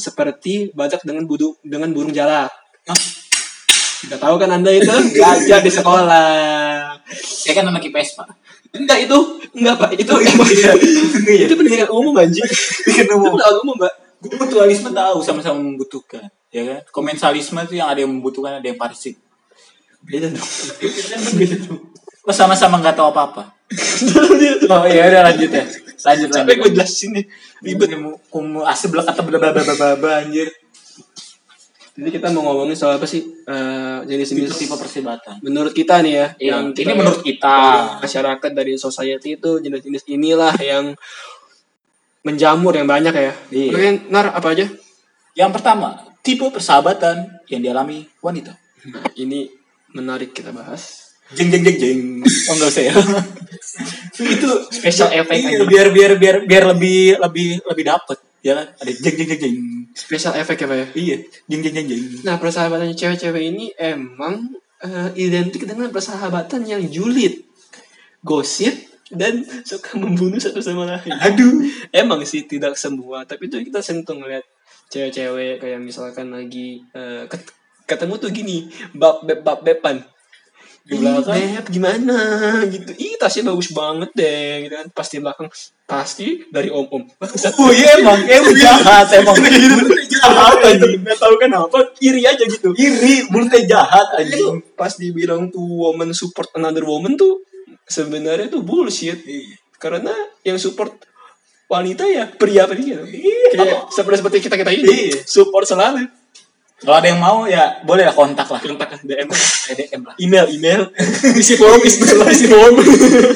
Seperti 0.00 0.72
badak 0.72 1.04
dengan 1.04 1.28
budu 1.28 1.52
dengan 1.60 1.92
burung 1.92 2.16
jalak. 2.16 2.48
Tidak 4.02 4.18
tahu 4.18 4.34
kan 4.40 4.50
anda 4.50 4.72
itu 4.72 4.90
belajar 5.14 5.60
di 5.62 5.70
sekolah. 5.70 6.96
Saya 7.12 7.52
kan 7.60 7.70
anak 7.70 7.86
IPS, 7.86 8.18
Pak. 8.18 8.26
Enggak 8.72 9.04
itu, 9.04 9.18
enggak 9.52 9.76
pak. 9.76 9.90
Itu 10.00 10.16
Iya. 10.16 11.44
itu 11.44 11.54
pendidikan 11.54 11.88
umum 11.92 12.16
anjing. 12.16 12.40
Itu 12.42 12.88
pendidikan 12.88 13.20
umum 13.20 13.76
mbak. 13.76 13.92
Mutualisme 14.22 14.90
tahu 14.94 15.18
sama-sama 15.20 15.58
membutuhkan, 15.58 16.24
ya 16.52 16.62
kan? 16.62 16.80
Komensalisme 16.92 17.58
itu 17.62 17.74
yang 17.74 17.88
ada 17.88 17.98
yang 17.98 18.12
membutuhkan, 18.12 18.60
ada 18.60 18.66
yang 18.66 18.76
parasit. 18.76 19.16
Beda 20.00 20.28
dong. 20.28 20.44
Lo 22.22 22.30
sama-sama 22.30 22.78
nggak 22.78 22.94
tahu 22.94 23.08
apa-apa. 23.10 23.42
Oh 24.68 24.84
iya 24.84 25.08
udah 25.08 25.22
lanjut 25.26 25.50
ya. 25.50 25.64
Lanjut 26.02 26.28
Sampai 26.28 26.54
gue 26.54 26.62
lanjut. 26.62 26.76
jelasin 26.76 27.10
nih. 27.14 27.24
Ribet 27.62 27.90
kumu 28.28 28.62
asli 28.62 28.86
belak 28.88 29.06
kata 29.08 29.20
bla 29.22 29.38
bla 29.38 29.50
bla 29.50 29.62
bla 29.64 29.88
bla 29.96 30.12
anjir. 30.20 30.48
Jadi 31.92 32.08
kita 32.10 32.32
mau 32.32 32.40
ngomongin 32.42 32.72
soal 32.72 32.96
apa 32.96 33.04
sih? 33.04 33.20
Eh, 33.20 33.98
jenis-jenis 34.06 34.48
Tipe-tipe 34.50 34.76
persebatan. 34.76 35.36
menurut 35.40 35.70
kita 35.70 36.00
nih 36.00 36.12
ya, 36.14 36.26
Iya, 36.36 36.50
yang 36.56 36.64
ini 36.72 36.92
menurut 36.94 37.20
kita. 37.20 37.56
masyarakat 38.00 38.50
dari 38.50 38.80
society 38.80 39.36
itu 39.36 39.60
jenis-jenis 39.60 40.08
inilah 40.08 40.56
yang 40.58 40.96
menjamur 42.22 42.72
yang 42.72 42.88
banyak 42.88 43.12
ya. 43.12 43.32
Iya. 43.50 43.70
Mungkin 43.70 43.94
nar 44.08 44.32
apa 44.32 44.48
aja? 44.52 44.66
Yang 45.34 45.50
pertama, 45.52 46.00
tipe 46.22 46.46
persahabatan 46.48 47.42
yang 47.46 47.60
dialami 47.60 48.06
wanita. 48.18 48.54
Nah, 48.88 49.04
ini 49.14 49.50
menarik 49.92 50.32
kita 50.32 50.50
bahas. 50.50 51.12
Jeng 51.32 51.48
jeng 51.48 51.62
jeng 51.62 51.78
jeng. 51.78 52.00
Oh 52.22 52.54
enggak 52.54 52.70
usah 52.70 52.84
ya. 52.86 52.94
itu 54.36 54.50
Special 54.68 55.08
effect 55.12 55.40
Iya, 55.40 55.58
aja. 55.58 55.64
biar 55.64 55.86
biar 55.90 56.12
biar 56.14 56.36
biar 56.44 56.64
lebih 56.70 57.16
lebih 57.18 57.48
lebih 57.64 57.84
dapet 57.86 58.18
ya 58.40 58.52
kan 58.54 58.66
ada 58.74 58.90
jeng 58.92 59.14
jeng 59.16 59.28
jeng 59.28 59.40
jeng 59.40 59.56
Special 59.92 60.34
effect 60.34 60.58
ya 60.58 60.66
Pak 60.66 60.76
ya. 60.76 60.86
iya 60.94 61.16
jeng 61.46 61.60
jeng 61.62 61.74
jeng 61.74 61.86
jeng 61.88 62.02
Nah, 62.22 62.36
persahabatan 62.36 62.92
cewek-cewek 62.92 63.42
ini 63.44 63.72
emang 63.74 64.50
eh, 64.78 65.08
identik 65.16 65.64
dengan 65.64 65.88
persahabatan 65.88 66.66
yang 66.66 66.82
julid, 66.84 67.38
gosip, 68.20 68.74
dan 69.08 69.40
suka 69.62 69.94
membunuh 69.94 70.36
satu 70.36 70.58
sama 70.58 70.84
lain. 70.86 71.12
aduh 71.14 71.64
Emang 71.90 72.24
sih 72.24 72.44
tidak 72.44 72.74
semua, 72.74 73.22
tapi 73.22 73.46
tuh 73.46 73.60
kita 73.60 73.78
sentuh 73.78 74.16
ngeliat 74.16 74.42
cewek-cewek 74.92 75.56
kayak 75.56 75.80
misalkan 75.80 76.28
lagi 76.28 76.84
eh, 76.92 77.24
ket- 77.24 77.56
ketemu 77.88 78.14
tuh 78.20 78.30
gini, 78.30 78.68
bab 78.92 79.24
beb 79.24 79.40
bab 79.40 79.64
bepan. 79.64 80.04
Di 80.82 80.98
belakang. 80.98 81.38
Beb, 81.38 81.64
gimana 81.70 82.18
gitu. 82.66 82.90
Ih, 82.98 83.14
tasnya 83.14 83.54
bagus 83.54 83.70
banget 83.70 84.10
deh 84.18 84.66
gitu 84.66 84.74
kan. 84.74 84.86
Pasti 84.90 85.22
belakang 85.22 85.46
pasti 85.86 86.42
dari 86.50 86.74
om-om. 86.74 87.06
oh 87.62 87.70
iya 87.70 88.02
emang 88.02 88.18
emang 88.26 88.54
jahat 88.58 89.06
emang 89.14 89.36
mulutnya 89.38 90.06
jahat 90.10 90.56
anjing 90.58 90.98
Nggak 91.04 91.18
tahu 91.20 91.34
kenapa 91.38 91.78
iri 92.02 92.26
aja 92.26 92.42
gitu. 92.42 92.74
iri 92.74 93.28
mulutnya 93.30 93.62
jahat 93.62 94.08
anjing 94.18 94.58
pas 94.74 94.90
dibilang 94.98 95.52
tuh 95.54 95.62
woman 95.62 96.10
support 96.16 96.50
another 96.58 96.82
woman 96.82 97.14
tuh 97.14 97.46
sebenarnya 97.86 98.50
tuh 98.50 98.66
bullshit. 98.66 99.22
Karena 99.78 100.10
yang 100.42 100.58
support 100.58 100.98
wanita 101.72 102.04
ya 102.04 102.24
pria-pria. 102.28 103.00
Kayak 103.48 103.88
seperti 103.88 104.16
seperti 104.20 104.38
kita 104.42 104.54
kita 104.54 104.70
ini 104.70 105.08
Iya. 105.08 105.24
support 105.24 105.64
selalu. 105.64 106.04
kalau 106.78 106.98
ada 106.98 107.06
yang 107.06 107.22
mau 107.22 107.46
ya 107.46 107.78
boleh 107.80 108.02
lah 108.02 108.10
kontak 108.10 108.42
lah 108.44 108.58
Kontak 108.58 108.98
DM 109.00 109.30
DM 109.70 110.02
lah 110.02 110.14
email 110.18 110.50
email 110.50 110.82
isi 111.38 111.54
form 111.54 111.78
isi 111.78 112.02
form 112.02 112.26
isi 112.34 112.50
form. 112.50 112.74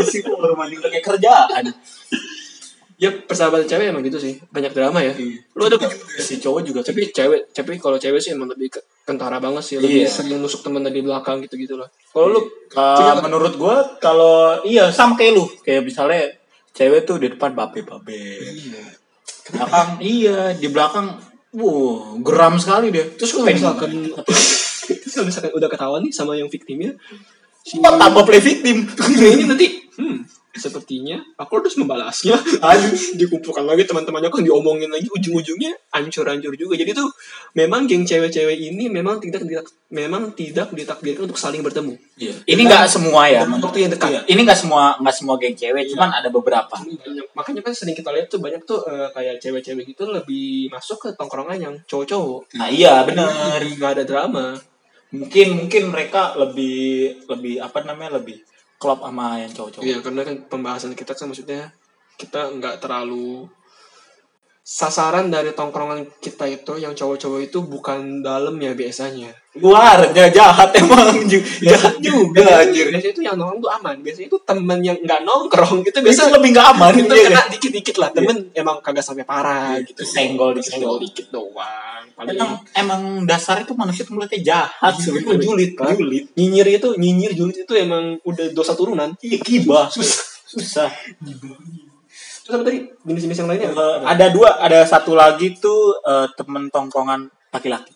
isi 0.03 0.19
forum 0.21 0.59
anjing 0.59 0.83
udah 0.83 0.91
kayak 0.91 1.07
kerjaan 1.07 1.65
ya 2.97 3.13
persahabatan 3.23 3.69
cewek 3.69 3.93
emang 3.93 4.03
gitu 4.03 4.17
sih 4.17 4.41
banyak 4.49 4.73
drama 4.73 4.99
ya. 4.99 5.13
Iya. 5.13 5.47
Lu 5.53 5.63
ada 5.63 5.77
si 6.17 6.41
cowok 6.41 6.61
juga 6.65 6.81
tapi 6.83 7.07
cewek 7.07 7.53
tapi 7.53 7.77
kalau 7.77 7.95
cewek 7.95 8.19
sih 8.19 8.33
emang 8.33 8.49
lebih 8.49 8.73
ke- 8.73 8.83
kentara 9.05 9.37
banget 9.37 9.63
sih 9.63 9.77
lebih 9.77 10.03
Iya. 10.03 10.11
sering 10.11 10.41
nusuk 10.41 10.65
temen 10.65 10.81
dari 10.81 10.99
belakang 10.99 11.39
gitu 11.39 11.55
gitu 11.55 11.75
lah. 11.77 11.87
Kalau 12.09 12.33
lu 12.33 12.41
Ka- 12.67 13.21
menurut 13.21 13.55
gua 13.55 13.95
kalau 14.01 14.59
iya 14.65 14.89
sama 14.89 15.15
kayak 15.15 15.37
lu 15.37 15.45
kayak 15.61 15.85
misalnya 15.85 16.35
cewek 16.77 17.09
tuh 17.09 17.17
di 17.17 17.33
depan 17.33 17.57
babe 17.57 17.81
babe. 17.81 18.21
Belakang 19.49 19.89
iya 20.05 20.53
di 20.53 20.69
belakang 20.69 21.17
wow 21.57 22.21
geram 22.21 22.61
sekali 22.61 22.93
dia. 22.93 23.09
Terus 23.17 23.33
kalau 23.33 23.49
misalkan 23.49 23.91
banget. 24.13 24.25
terus 25.03 25.13
kalau 25.17 25.27
misalkan 25.27 25.53
udah 25.57 25.69
ketahuan 25.73 26.01
nih 26.05 26.13
sama 26.13 26.37
yang 26.37 26.53
victimnya 26.53 26.93
si 27.65 27.81
tambah 27.81 28.23
play 28.29 28.45
victim? 28.45 28.85
Ini 28.85 29.45
nanti 29.49 29.67
hmm 29.97 30.36
sepertinya 30.57 31.21
aku 31.37 31.63
harus 31.63 31.77
membalasnya. 31.77 32.37
Aduh. 32.65 32.95
dikumpulkan 33.17 33.65
lagi 33.65 33.85
teman-temannya 33.85 34.29
kan 34.33 34.43
diomongin 34.43 34.91
lagi. 34.91 35.07
Ujung-ujungnya 35.13 35.73
hancur-hancur 35.93 36.53
juga. 36.57 36.75
Jadi 36.77 36.97
tuh 36.97 37.09
memang 37.57 37.85
geng 37.85 38.05
cewek-cewek 38.05 38.57
ini 38.57 38.89
memang 38.89 39.21
tidak 39.21 39.45
tidak 39.45 39.65
memang 39.93 40.35
tidak 40.35 40.73
ditakdirkan 40.75 41.31
untuk 41.31 41.39
saling 41.39 41.63
bertemu. 41.63 41.95
Iya. 42.17 42.33
ini 42.49 42.65
nggak 42.65 42.89
semua 42.89 43.29
ya 43.29 43.45
waktu 43.45 43.87
yang 43.87 43.93
dekat. 43.93 44.09
Iya. 44.09 44.21
ini 44.33 44.41
nggak 44.43 44.59
semua 44.59 44.97
nggak 44.99 45.15
semua 45.15 45.35
geng 45.37 45.57
cewek 45.57 45.85
cuman 45.93 46.11
ada 46.11 46.29
beberapa. 46.33 46.75
Banyak. 46.75 47.37
Makanya 47.37 47.61
kan 47.63 47.73
sering 47.77 47.95
kita 47.95 48.11
lihat 48.11 48.33
tuh 48.33 48.41
banyak 48.41 48.65
tuh 48.65 48.81
eh, 48.89 49.09
kayak 49.13 49.39
cewek-cewek 49.39 49.85
gitu 49.85 50.09
lebih 50.09 50.73
masuk 50.73 50.99
ke 50.99 51.09
tongkrongan 51.15 51.59
yang 51.61 51.75
cowok-cowok. 51.87 52.57
Nah 52.59 52.69
iya 52.73 53.05
bener. 53.05 53.61
Nggak 53.63 53.93
ada 54.01 54.05
drama. 54.05 54.47
Mungkin 55.15 55.47
mungkin 55.55 55.83
mereka 55.95 56.35
lebih 56.35 57.23
lebih 57.31 57.63
apa 57.63 57.87
namanya 57.87 58.19
lebih 58.19 58.43
klop 58.77 59.01
sama 59.01 59.41
yang 59.41 59.53
cowok-cowok 59.53 59.85
Iya, 59.85 59.99
karena 60.05 60.21
kan 60.25 60.37
pembahasan 60.49 60.93
kita 60.93 61.13
kan 61.17 61.29
maksudnya 61.29 61.73
kita 62.17 62.49
nggak 62.57 62.81
terlalu 62.81 63.49
sasaran 64.67 65.31
dari 65.31 65.55
tongkrongan 65.55 66.19
kita 66.19 66.51
itu 66.51 66.75
yang 66.83 66.91
cowok-cowok 66.91 67.41
itu 67.47 67.59
bukan 67.63 68.19
dalam 68.25 68.59
ya 68.59 68.75
biasanya. 68.75 69.31
Luarnya 69.61 70.25
jahat 70.31 70.71
emang 70.77 71.25
jahat 71.65 71.95
juga 72.01 72.65
anjir 72.65 72.93
Biasanya 72.93 73.13
itu 73.13 73.23
yang 73.25 73.37
nongkrong 73.41 73.61
tuh 73.63 73.71
aman. 73.73 73.95
Biasanya 74.05 74.27
itu 74.29 74.39
temen 74.45 74.79
yang 74.85 74.97
nggak 75.01 75.21
nongkrong 75.25 75.77
itu 75.83 75.89
itu 75.91 75.99
biasa 76.05 76.33
lebih 76.37 76.49
nggak 76.53 76.67
aman 76.77 76.93
itu 76.97 77.15
iya 77.17 77.29
kena 77.29 77.37
kan? 77.41 77.47
dikit-dikit 77.53 77.97
lah. 77.97 78.09
Temen 78.13 78.37
emang 78.53 78.77
kagak 78.85 79.05
sampai 79.05 79.25
parah 79.25 79.81
gitu. 79.81 80.01
senggol 80.05 80.53
dikit 80.57 80.77
Senggol 80.77 80.99
dikit 81.01 81.27
doang. 81.33 82.05
Paling 82.17 82.37
Emang 82.37 82.53
emang 82.73 83.03
dasar 83.29 83.61
itu 83.61 83.73
manusia 83.77 84.05
tuh 84.05 84.17
mulutnya 84.17 84.41
jahat 84.41 84.93
itu 84.97 85.13
sebenarnya. 85.13 85.41
julid 85.41 85.71
kan. 85.77 85.93
Julid. 85.97 86.25
Nyinyir 86.37 86.67
itu 86.81 86.89
nyinyir 86.97 87.33
julid 87.37 87.57
itu 87.65 87.75
emang 87.77 88.21
udah 88.25 88.47
dosa 88.53 88.73
turunan. 88.77 89.17
Iya 89.25 89.41
gibah. 89.41 89.89
Susah. 89.89 90.21
Susah. 90.47 90.91
Terus 92.47 92.53
apa 92.55 92.63
tadi 92.63 92.79
jenis-jenis 93.03 93.39
yang 93.43 93.49
lainnya? 93.51 93.71
Ada 94.07 94.31
dua, 94.31 94.63
ada 94.63 94.87
satu 94.87 95.19
lagi 95.19 95.59
tuh 95.59 95.99
eh, 95.99 96.31
temen 96.39 96.71
tongkrongan 96.71 97.27
laki-laki. 97.51 97.96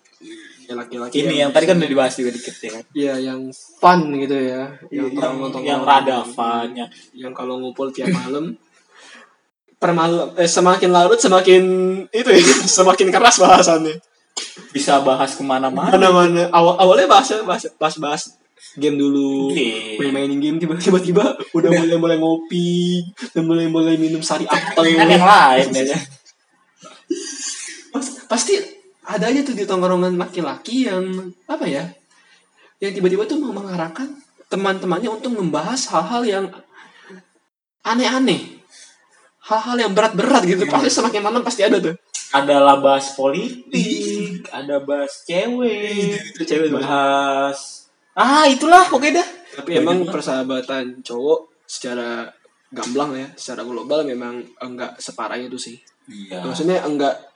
Laki-laki 0.71 1.27
Ini 1.27 1.35
yang 1.47 1.50
tadi 1.50 1.67
kan 1.67 1.77
udah 1.83 1.91
dibahas 1.91 2.15
juga 2.15 2.31
dikit 2.31 2.55
ya 2.62 2.71
kan. 2.71 2.85
Iya, 2.95 3.15
yang 3.33 3.41
fun 3.53 4.00
gitu 4.15 4.37
ya. 4.39 4.62
Yang, 4.91 5.19
kalau 5.19 5.35
nonton- 5.43 5.65
yang 5.67 5.83
rada 5.83 6.23
fun, 6.23 6.69
yang 6.79 6.91
yang 7.11 7.33
kalau 7.35 7.59
ngumpul 7.59 7.91
tiap 7.91 8.11
malam. 8.15 8.55
Per 9.81 9.91
malam 9.97 10.31
eh, 10.37 10.47
semakin 10.47 10.93
larut 10.93 11.17
semakin 11.17 11.62
itu 12.12 12.29
ya 12.31 12.43
semakin 12.79 13.09
keras 13.11 13.41
bahasannya. 13.43 13.97
Bisa 14.71 15.03
bahas 15.03 15.35
ke 15.35 15.43
mana-mana. 15.43 15.91
Mana-mana 15.91 16.47
awal 16.55 16.79
awalnya 16.79 17.09
bahas 17.11 17.33
bahas 17.43 17.65
bahas, 17.81 17.97
bahas 17.99 18.23
game 18.79 18.95
dulu. 18.95 19.50
Iya. 19.57 19.99
main 20.07 20.12
mainin 20.31 20.39
game 20.39 20.57
tiba 20.61 20.77
tiba 20.79 21.35
udah 21.57 21.71
mulai 21.75 21.97
mulai 21.99 22.17
ngopi 22.21 23.03
dan 23.35 23.43
mulai 23.49 23.67
mulai 23.67 23.97
minum 23.99 24.23
sari 24.23 24.47
apel. 24.47 24.85
Kan 24.95 25.09
yang 25.11 25.25
lain 25.25 25.69
ya 25.75 25.99
Pas- 27.91 28.23
pasti 28.31 28.80
ada 29.11 29.26
aja 29.26 29.40
tuh 29.43 29.59
di 29.59 29.67
tongkrongan 29.67 30.14
laki-laki 30.14 30.87
yang 30.87 31.35
apa 31.50 31.67
ya 31.67 31.85
yang 32.81 32.93
tiba-tiba 32.97 33.26
tuh 33.26 33.37
mau 33.43 33.52
mengarahkan 33.52 34.09
teman-temannya 34.50 35.11
untuk 35.12 35.37
membahas 35.37 35.87
hal-hal 35.95 36.23
yang 36.26 36.45
aneh-aneh. 37.85 38.61
Hal-hal 39.47 39.76
yang 39.79 39.93
berat-berat 39.93 40.43
gitu. 40.49 40.64
Pasti 40.67 40.88
semakin 40.88 41.23
malam 41.23 41.43
pasti 41.45 41.62
ada 41.67 41.76
tuh. 41.79 41.95
Adalah 42.31 42.79
bahas 42.79 43.12
politik 43.19 44.47
ada 44.55 44.79
bahas 44.79 45.26
cewek 45.26 46.14
itu 46.35 46.43
cewek 46.47 46.71
bahas. 46.71 47.90
ah 48.14 48.47
itulah 48.47 48.87
pokoknya 48.87 49.23
dah. 49.23 49.29
Tapi 49.59 49.83
emang 49.83 50.07
persahabatan 50.07 51.02
cowok 51.02 51.67
secara 51.67 52.31
gamblang 52.71 53.19
ya 53.19 53.29
secara 53.35 53.67
global 53.67 54.07
memang 54.07 54.47
enggak 54.62 54.95
separah 55.02 55.38
itu 55.43 55.59
sih. 55.59 55.76
Iya. 56.07 56.47
Maksudnya 56.47 56.87
enggak 56.87 57.30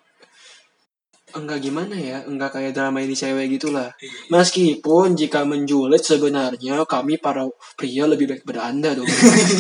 enggak 1.34 1.58
gimana 1.62 1.94
ya 1.98 2.22
enggak 2.24 2.54
kayak 2.54 2.72
drama 2.74 3.02
ini 3.02 3.14
cewek 3.14 3.58
gitulah. 3.58 3.90
Meskipun 4.30 5.18
jika 5.18 5.42
menjulit 5.42 6.02
sebenarnya 6.02 6.86
kami 6.86 7.18
para 7.18 7.44
pria 7.74 8.06
lebih 8.06 8.30
baik 8.30 8.42
pada 8.46 8.70
anda 8.70 8.94
dong. 8.94 9.06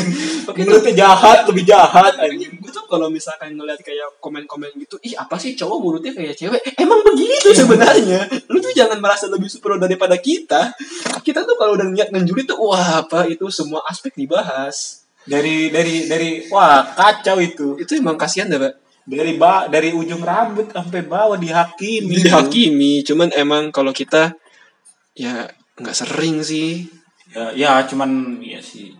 Mulutnya 0.58 0.94
jahat 0.94 1.44
lebih 1.50 1.64
jahat 1.66 2.14
gue 2.30 2.70
tuh 2.70 2.84
kalau 2.86 3.10
misalkan 3.10 3.58
ngeliat 3.58 3.80
kayak 3.82 4.20
komen-komen 4.22 4.70
gitu 4.78 4.96
ih 5.02 5.18
apa 5.18 5.34
sih 5.36 5.58
cowok 5.58 5.78
mulutnya 5.82 6.12
kayak 6.14 6.38
cewek? 6.38 6.62
Emang 6.78 7.02
begitu 7.02 7.50
sebenarnya. 7.50 8.30
Lu 8.46 8.62
tuh 8.62 8.70
jangan 8.70 9.02
merasa 9.02 9.26
lebih 9.26 9.50
superior 9.50 9.82
daripada 9.82 10.14
kita. 10.20 10.70
Kita 11.24 11.42
tuh 11.42 11.58
kalau 11.58 11.74
udah 11.74 11.90
niat 11.90 12.14
ngejulit 12.14 12.46
tuh 12.46 12.60
wah 12.60 13.02
apa 13.02 13.26
itu 13.26 13.50
semua 13.50 13.82
aspek 13.90 14.14
dibahas. 14.14 15.02
Dari 15.24 15.72
dari 15.72 16.04
dari 16.06 16.46
wah 16.52 16.94
kacau 16.94 17.40
itu. 17.40 17.80
Itu 17.80 17.98
emang 17.98 18.14
kasihan 18.14 18.46
dah 18.46 18.60
pak 18.60 18.83
dari 19.04 19.36
ba 19.36 19.68
dari 19.68 19.92
ujung 19.92 20.24
rambut 20.24 20.72
sampai 20.72 21.04
bawah 21.04 21.36
dihakimi. 21.36 22.24
Dihakimi 22.24 23.04
cuman 23.04 23.28
emang 23.36 23.68
kalau 23.68 23.92
kita 23.92 24.32
ya 25.12 25.48
nggak 25.76 25.96
sering 25.96 26.40
sih. 26.40 26.88
Ya, 27.34 27.52
ya 27.52 27.70
cuman 27.84 28.40
ya 28.40 28.58
sih. 28.64 28.96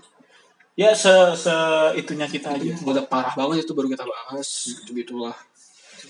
Ya 0.76 0.92
se 0.92 1.12
se 1.38 1.54
itunya 1.96 2.28
kita 2.28 2.52
aja. 2.52 2.72
Udah 2.84 3.04
parah 3.08 3.32
banget 3.32 3.64
itu 3.64 3.72
baru 3.72 3.88
kita 3.88 4.04
bahas 4.04 4.48
gitu 4.84 4.92
gitulah 4.92 5.34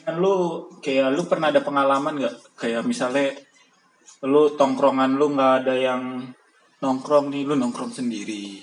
kan 0.05 0.21
lu 0.21 0.69
kayak 0.85 1.17
lu 1.17 1.25
pernah 1.25 1.49
ada 1.49 1.65
pengalaman 1.65 2.21
nggak? 2.21 2.61
Kayak 2.61 2.85
misalnya 2.85 3.33
lu 4.29 4.53
tongkrongan 4.53 5.17
lu 5.17 5.33
nggak 5.33 5.53
ada 5.65 5.75
yang 5.75 6.29
nongkrong 6.85 7.33
nih 7.33 7.49
lu 7.49 7.57
nongkrong 7.57 7.89
sendiri. 7.89 8.61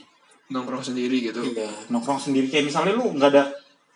Nongkrong 0.54 0.86
sendiri 0.86 1.18
gitu. 1.34 1.42
Iya 1.42 1.90
nongkrong 1.90 2.22
sendiri. 2.22 2.46
Kayak 2.46 2.70
misalnya 2.70 2.94
lu 2.94 3.10
nggak 3.18 3.30
ada 3.34 3.44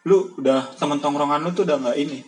lu 0.05 0.37
udah 0.37 0.77
temen 0.77 1.01
tongkrongan 1.01 1.41
lu 1.41 1.49
tuh 1.51 1.65
udah 1.65 1.81
nggak 1.81 1.97
ini. 1.97 2.19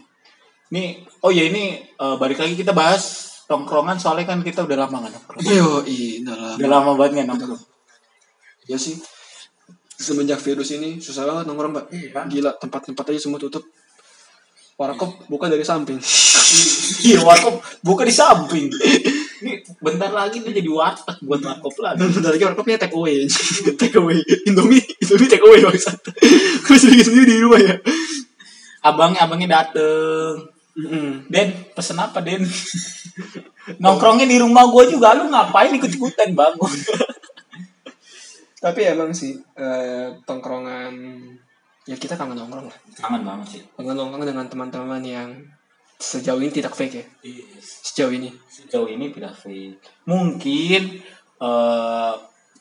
Nih 0.74 1.06
oh 1.22 1.32
ya 1.32 1.48
ini 1.48 1.80
eh, 1.86 2.16
balik 2.18 2.42
lagi 2.42 2.58
kita 2.58 2.74
bahas 2.74 3.30
tongkrongan 3.48 3.96
soalnya 4.02 4.28
kan 4.28 4.42
kita 4.44 4.66
udah 4.66 4.78
lama 4.86 5.06
nggak 5.06 5.14
nongkrong. 5.14 5.42
Yo 5.46 5.86
inilah 5.86 6.58
udah 6.58 6.70
lama 6.70 6.92
banget 6.98 7.24
nggak 7.24 7.28
nongkrong. 7.30 7.64
Ya 8.68 8.78
sih. 8.82 8.98
Semenjak 9.98 10.38
virus 10.42 10.74
ini 10.74 11.02
susah 11.02 11.26
banget 11.26 11.46
nongkrong 11.50 11.74
mbak. 11.74 11.86
Iya. 11.94 12.22
gila 12.28 12.52
tempat-tempat 12.58 13.04
aja 13.14 13.20
semua 13.22 13.40
tutup. 13.40 13.64
Warkop 14.78 15.26
buka 15.30 15.50
dari 15.50 15.66
samping. 15.66 15.98
Iya 17.06 17.26
warkop 17.26 17.62
buka 17.82 18.06
di 18.06 18.14
samping. 18.14 18.70
ini 18.70 19.14
bentar 19.78 20.10
lagi 20.10 20.42
dia 20.42 20.54
jadi 20.58 20.70
warteg 20.74 21.18
buat 21.22 21.42
warkop 21.42 21.76
lagi 21.86 22.02
bentar 22.02 22.34
lagi 22.34 22.46
warkopnya 22.46 22.78
take 22.82 22.98
away. 22.98 23.30
Take 23.82 23.98
away. 23.98 24.18
Indomie. 24.50 24.82
Indomie 24.82 25.30
take 25.30 25.46
away 25.46 25.62
bangsat 25.62 25.98
gue 26.66 26.78
sendiri 26.78 27.04
sendiri 27.06 27.26
di 27.30 27.42
rumah 27.46 27.62
ya. 27.62 27.76
Abangnya 28.82 29.26
abangnya 29.26 29.62
dateng. 29.62 30.50
Den, 31.30 31.50
pesen 31.74 31.98
apa 31.98 32.22
Den? 32.22 32.46
Nongkrongnya 33.84 34.30
di 34.30 34.38
rumah 34.38 34.70
gue 34.70 34.94
juga, 34.94 35.18
lu 35.18 35.28
ngapain 35.34 35.74
ikut-ikutan 35.74 36.38
bangun? 36.38 36.70
tapi 38.58 38.90
emang 38.90 39.14
sih 39.14 39.38
eh, 39.54 40.18
tongkrongan 40.26 40.94
ya 41.86 41.96
kita 41.96 42.18
kangen 42.18 42.38
nongkrong 42.38 42.68
lah. 42.68 42.78
Kangen 42.98 43.24
banget 43.26 43.48
sih. 43.58 43.62
kangen 43.78 43.96
nongkrong 43.98 44.26
dengan 44.26 44.46
teman-teman 44.50 45.02
yang 45.06 45.30
sejauh 45.98 46.38
ini 46.38 46.54
tidak 46.54 46.78
fake 46.78 46.96
ya 46.96 47.06
sejauh 47.58 48.14
ini 48.14 48.30
Sejauh 48.58 48.90
ini 48.90 49.14
tidak 49.14 49.38
fake. 49.38 49.78
Mungkin 50.10 50.82
eh 51.38 52.14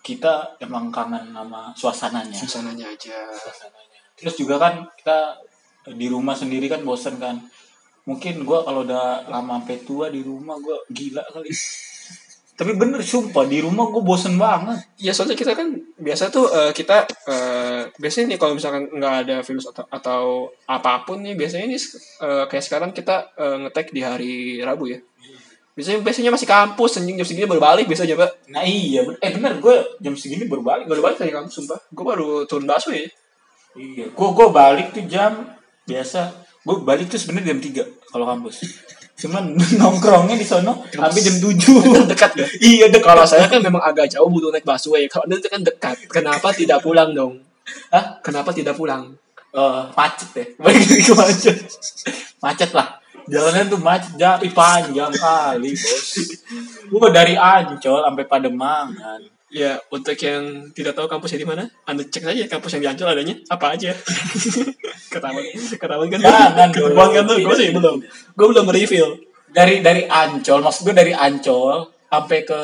kita 0.05 0.61
emang 0.63 0.93
kangen 0.93 1.33
sama 1.35 1.73
suasananya. 1.73 2.37
suasananya 2.37 2.87
aja 2.93 3.27
Suasananya. 3.33 3.99
Terus 4.15 4.35
juga 4.37 4.61
kan 4.61 4.87
kita 4.95 5.41
di 5.97 6.07
rumah 6.13 6.37
sendiri 6.37 6.69
kan 6.69 6.85
bosen 6.85 7.17
kan. 7.17 7.41
Mungkin 8.07 8.47
gue 8.47 8.59
kalau 8.63 8.87
udah 8.87 9.27
lama 9.27 9.59
sampai 9.59 9.83
tua 9.83 10.13
di 10.13 10.21
rumah 10.23 10.55
gue 10.61 10.79
gila 10.93 11.25
kali. 11.33 11.51
Tapi 12.57 12.73
bener 12.73 13.05
sumpah 13.05 13.45
di 13.45 13.61
rumah 13.61 13.93
gue 13.93 14.01
bosen 14.01 14.41
banget. 14.41 14.81
Ya 14.97 15.13
soalnya 15.13 15.37
kita 15.37 15.53
kan 15.53 15.77
biasa 16.01 16.33
tuh 16.33 16.49
eh, 16.49 16.73
kita 16.73 17.05
eh, 17.29 17.93
biasanya 18.01 18.33
nih 18.33 18.39
kalau 18.41 18.57
misalkan 18.57 18.89
nggak 18.89 19.15
ada 19.29 19.37
virus 19.45 19.69
atau, 19.69 19.85
atau 19.93 20.23
apa 20.65 21.05
pun 21.05 21.21
nih 21.21 21.37
biasanya 21.37 21.69
nih 21.69 21.77
eh, 22.25 22.45
kayak 22.49 22.65
sekarang 22.65 22.91
kita 22.97 23.37
eh, 23.37 23.57
ngetek 23.61 23.93
di 23.93 24.01
hari 24.01 24.35
Rabu 24.65 24.89
ya. 24.89 24.99
Biasanya 25.77 26.01
biasanya 26.01 26.33
masih 26.33 26.49
kampus 26.49 26.97
anjing 26.97 27.21
jam 27.21 27.29
segini 27.29 27.45
baru 27.45 27.61
balik 27.61 27.85
biasanya 27.85 28.17
pak. 28.17 28.49
Nah 28.49 28.65
iya, 28.65 29.05
ben- 29.05 29.21
eh 29.21 29.31
bener 29.37 29.61
gue 29.61 29.77
jam 30.01 30.17
segini 30.17 30.49
baru 30.49 30.65
balik. 30.65 30.89
Baru 30.89 31.05
balik 31.05 31.21
dari 31.21 31.37
kampus 31.37 31.53
sumpah. 31.61 31.77
Gue 31.93 32.05
baru 32.09 32.49
turun 32.49 32.65
bakso 32.65 32.89
ya. 32.97 33.05
Iya, 33.77 34.09
gua 34.17 34.33
gua 34.33 34.49
balik 34.49 34.97
tuh 34.97 35.05
jam 35.05 35.53
biasa. 35.85 36.33
Gua 36.65 36.81
balik 36.81 37.13
tuh 37.13 37.21
sebenarnya 37.21 37.53
jam 37.53 37.61
3 37.61 37.85
kalau 38.09 38.25
kampus. 38.25 38.65
Cuman 39.17 39.57
nongkrongnya 39.81 40.37
di 40.37 40.45
sono 40.45 40.85
sampai 40.93 41.21
jam 41.25 41.37
7. 41.41 42.07
Dekat 42.13 42.31
ya. 42.37 42.47
iya, 42.71 42.87
dekat. 42.93 43.09
Kalau 43.09 43.25
saya 43.25 43.49
kan 43.49 43.65
memang 43.65 43.81
agak 43.81 44.13
jauh 44.13 44.29
butuh 44.29 44.53
naik 44.53 44.69
busway. 44.69 45.09
Kalau 45.09 45.25
anda 45.25 45.41
itu 45.41 45.49
kan 45.49 45.65
dekat. 45.65 45.97
Kenapa 46.13 46.53
tidak 46.53 46.85
pulang 46.85 47.17
dong? 47.17 47.41
Hah? 47.91 48.21
Kenapa 48.21 48.53
tidak 48.53 48.77
pulang? 48.77 49.17
Eh, 49.57 49.83
macet 49.97 50.31
ya. 50.37 50.45
Macet. 50.61 51.57
Macet 52.45 52.71
lah. 52.77 53.01
Jalanan 53.27 53.67
tuh 53.67 53.83
macet, 53.83 54.15
jadi 54.15 54.49
panjang 54.55 55.11
kali, 55.11 55.75
Bos. 55.75 56.15
Gua 56.87 57.11
dari 57.11 57.35
Ancol 57.35 58.07
sampai 58.07 58.23
Pademangan. 58.23 59.36
Ya, 59.57 59.81
untuk 59.89 60.13
yang 60.21 60.69
tidak 60.77 60.93
tahu 60.93 61.09
kampusnya 61.09 61.41
di 61.41 61.49
mana, 61.49 61.65
Anda 61.89 62.05
cek 62.05 62.29
saja 62.29 62.45
kampus 62.45 62.77
yang 62.77 62.83
di 62.85 62.89
Ancol 62.93 63.09
adanya 63.09 63.33
apa 63.49 63.73
aja. 63.73 63.89
ketahuan, 65.13 65.45
ketahuan 65.57 66.09
kan? 66.13 66.21
Jangan 66.21 66.69
ketahuan 66.77 67.09
kan 67.17 67.25
tuh? 67.25 67.41
Gue 67.41 67.57
sih 67.57 67.73
belum. 67.73 67.97
Gue 68.37 68.47
belum 68.53 68.69
reveal 68.69 69.17
Dari 69.49 69.81
dari 69.81 70.05
Ancol, 70.05 70.61
maksud 70.61 70.85
gue 70.85 70.93
dari 70.93 71.17
Ancol 71.17 71.89
sampai 72.13 72.45
ke 72.45 72.61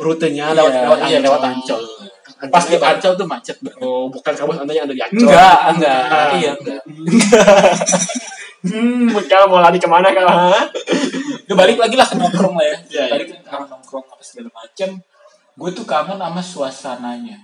rutenya 0.00 0.56
Iya, 0.56 0.64
lewat 0.64 0.72
lewat 0.72 0.98
iya, 1.04 1.20
Ancol. 1.20 1.24
lewat 1.28 1.42
Ancol. 1.44 1.82
Pas 2.48 2.64
di 2.64 2.76
Ancol 2.80 3.12
tuh 3.20 3.26
macet 3.28 3.56
banget. 3.60 3.84
Oh, 3.84 4.08
bukan 4.08 4.32
kampus 4.32 4.56
Anda 4.64 4.72
yang 4.72 4.88
ada 4.88 4.94
di 4.96 5.02
Ancol. 5.04 5.28
Enggak, 5.28 5.58
enggak. 5.76 6.02
Ah. 6.08 6.30
Iya, 6.40 6.52
enggak. 6.56 6.80
Hmm, 8.64 9.12
kamu 9.12 9.44
mau 9.52 9.60
lari 9.60 9.76
ke 9.76 9.84
mana? 9.84 10.08
Ya 11.44 11.52
balik 11.52 11.76
lagi 11.76 12.00
lah 12.00 12.08
ke 12.08 12.16
nongkrong 12.16 12.56
lah 12.56 12.64
ya. 12.64 12.76
Iya, 12.88 13.02
iya. 13.04 13.12
Balik 13.12 13.26
ke 13.28 13.36
nongkrong 13.44 14.04
apa 14.08 14.22
segala 14.24 14.48
macem. 14.56 15.04
Gue 15.54 15.70
tuh 15.70 15.84
kangen 15.84 16.18
sama 16.18 16.42
suasananya. 16.42 17.38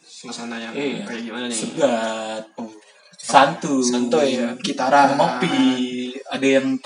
Suasana 0.00 0.56
yang 0.56 0.72
Iya. 0.72 1.02
kayak 1.04 1.22
gimana 1.22 1.46
nih? 1.46 1.58
Segat, 1.58 2.44
Oh, 2.54 2.70
santuy, 3.14 3.82
santuy 3.82 4.38
ya, 4.38 4.54
gitaran. 4.56 5.18
ngopi, 5.18 5.58
ada 6.24 6.46
yang 6.46 6.78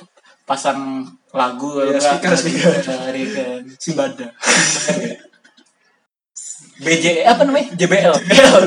pasang 0.43 1.05
lagu 1.31 1.77
kalau 1.77 1.93
speaker, 2.01 2.33
speaker. 2.33 2.73
dari 2.81 3.23
kan 3.29 3.63
Simbada. 3.85 4.27
BJ 6.79 7.27
apa 7.27 7.43
namanya 7.43 7.75
JBL 7.75 8.15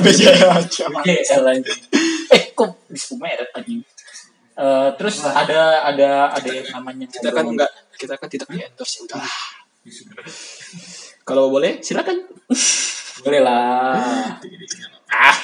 BJ 0.04 0.21
aja. 0.43 0.84
JBL 0.84 1.43
aja 1.47 1.73
eh 2.30 2.51
kok 2.51 2.75
disebut 2.86 3.17
merek 3.17 3.49
anjing 3.56 3.82
Eh, 4.51 4.89
terus 4.93 5.23
Wah. 5.23 5.41
ada 5.41 5.60
ada 5.82 6.10
ada 6.30 6.49
yang 6.51 6.67
namanya 6.69 7.08
Kita 7.08 7.32
kan 7.32 7.47
enggak, 7.47 7.71
kita 7.95 8.13
kan 8.13 8.27
tidak 8.27 8.45
di 8.51 8.60
endorse 8.62 8.99
ya 8.99 9.10
udah. 9.10 9.23
Kalau 11.32 11.48
boleh, 11.48 11.80
silakan. 11.80 12.17
boleh 13.22 13.38
lah 13.38 14.02
ah 15.13 15.38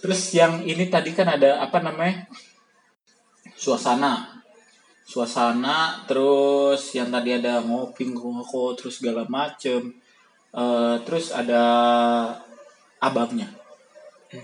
terus 0.00 0.32
yang 0.32 0.64
ini 0.64 0.88
tadi 0.88 1.12
kan 1.12 1.28
ada 1.28 1.60
apa 1.60 1.84
namanya 1.84 2.24
suasana 3.52 4.40
suasana 5.04 6.08
terus 6.08 6.96
yang 6.96 7.12
tadi 7.12 7.36
ada 7.36 7.60
ngopi 7.60 8.08
ngoko 8.08 8.72
terus 8.72 9.04
segala 9.04 9.28
macem 9.28 9.92
Eh, 10.52 10.96
terus 11.08 11.32
ada 11.32 11.64
abangnya 13.00 13.48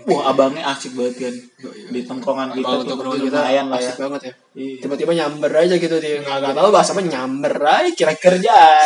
wah 0.09 0.33
abangnya 0.33 0.65
asik 0.73 0.97
banget 0.97 1.29
kan 1.29 1.35
iya. 1.37 1.89
di 1.93 2.01
tongkrongan 2.01 2.49
kita 2.57 2.81
tuh 2.81 2.97
lumayan 2.97 3.69
lah 3.69 3.77
ya 3.77 3.93
banget 3.93 4.21
ya. 4.29 4.33
Iya. 4.57 4.85
Tiba-tiba 4.85 5.13
nyamber 5.17 5.49
aja 5.53 5.77
gitu 5.77 5.97
dia. 6.01 6.21
Nggak 6.21 6.53
tahu 6.53 6.69
bahasa 6.73 6.97
apa 6.97 7.01
nyamber 7.05 7.53
aja 7.61 7.89
kira 7.93 8.13
kerja. 8.17 8.57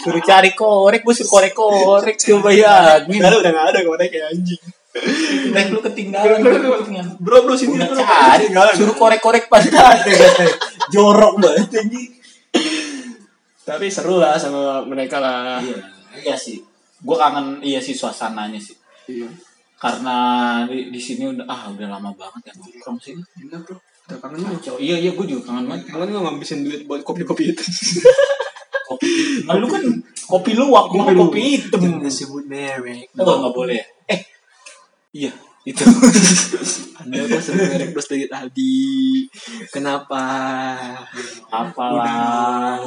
suruh 0.00 0.22
cari 0.22 0.50
korek 0.52 1.00
gue 1.00 1.14
suruh 1.14 1.30
korek 1.30 1.52
korek 1.52 2.16
coba 2.16 2.50
ya 2.50 2.98
Padahal 3.00 3.36
udah 3.38 3.50
nggak 3.50 3.66
ada 3.68 3.78
ke 3.78 3.88
mana 3.88 4.04
kayak 4.04 4.26
anjing. 4.30 4.60
korek 4.90 5.66
lu 5.70 5.78
ketinggalan 5.80 6.38
lu. 6.40 6.50
Bro 7.20 7.36
bro 7.44 7.54
sini 7.54 7.78
udah 7.78 7.86
bro. 7.86 8.00
cari 8.00 8.44
suruh 8.74 8.96
korek 8.96 9.20
korek 9.20 9.44
pas 9.46 9.62
ada 9.70 10.46
jorok 10.88 11.34
banget 11.38 11.68
anjing 11.76 12.10
Tapi 13.60 13.86
seru 13.86 14.18
lah 14.18 14.34
sama 14.34 14.82
mereka 14.82 15.20
lah. 15.20 15.60
iya 15.60 15.78
iya 16.16 16.34
sih 16.34 16.58
gue 16.98 17.16
kangen 17.16 17.60
iya 17.60 17.78
sih 17.78 17.92
suasananya 17.92 18.58
sih 18.58 18.74
Iya. 19.06 19.26
karena 19.74 20.16
di, 20.64 20.86
di 20.88 21.00
sini 21.00 21.26
udah 21.28 21.42
ah 21.44 21.66
udah 21.66 21.88
lama 21.88 22.10
banget 22.12 22.46
ya 22.46 22.52
nongkrong 22.54 22.94
sih 22.96 23.14
Gila 23.36 23.58
bro. 23.60 23.74
Udah 24.06 24.18
kangen 24.18 24.38
banget. 24.40 24.74
Iya 24.76 24.96
iya 24.98 25.10
gue 25.10 25.24
juga 25.24 25.42
kangen 25.46 25.66
banget 25.66 25.86
Kangen 25.88 26.08
nggak 26.08 26.24
ngabisin 26.26 26.62
duit 26.62 26.82
buat 26.84 27.02
kopi-kopi 27.02 27.50
itu. 27.50 27.62
kopi 29.10 29.46
nah, 29.46 29.54
lu 29.58 29.66
kan 29.66 29.82
kopi 30.30 30.50
luwak 30.54 30.84
gue 30.94 31.02
kopi 31.18 31.40
hitam 31.58 31.82
sebut 32.06 32.44
merek. 32.46 33.10
oh 33.18 33.36
nggak 33.42 33.54
boleh 33.54 33.82
eh 34.06 34.20
iya 35.10 35.32
itu 35.68 35.84
Anda 37.00 37.24
kok 37.28 37.40
sebut 37.40 37.64
merek 37.68 37.90
terus 37.92 38.08
dari 38.08 38.26
tadi. 38.28 38.88
Kenapa? 39.68 40.24
apalah 41.52 42.80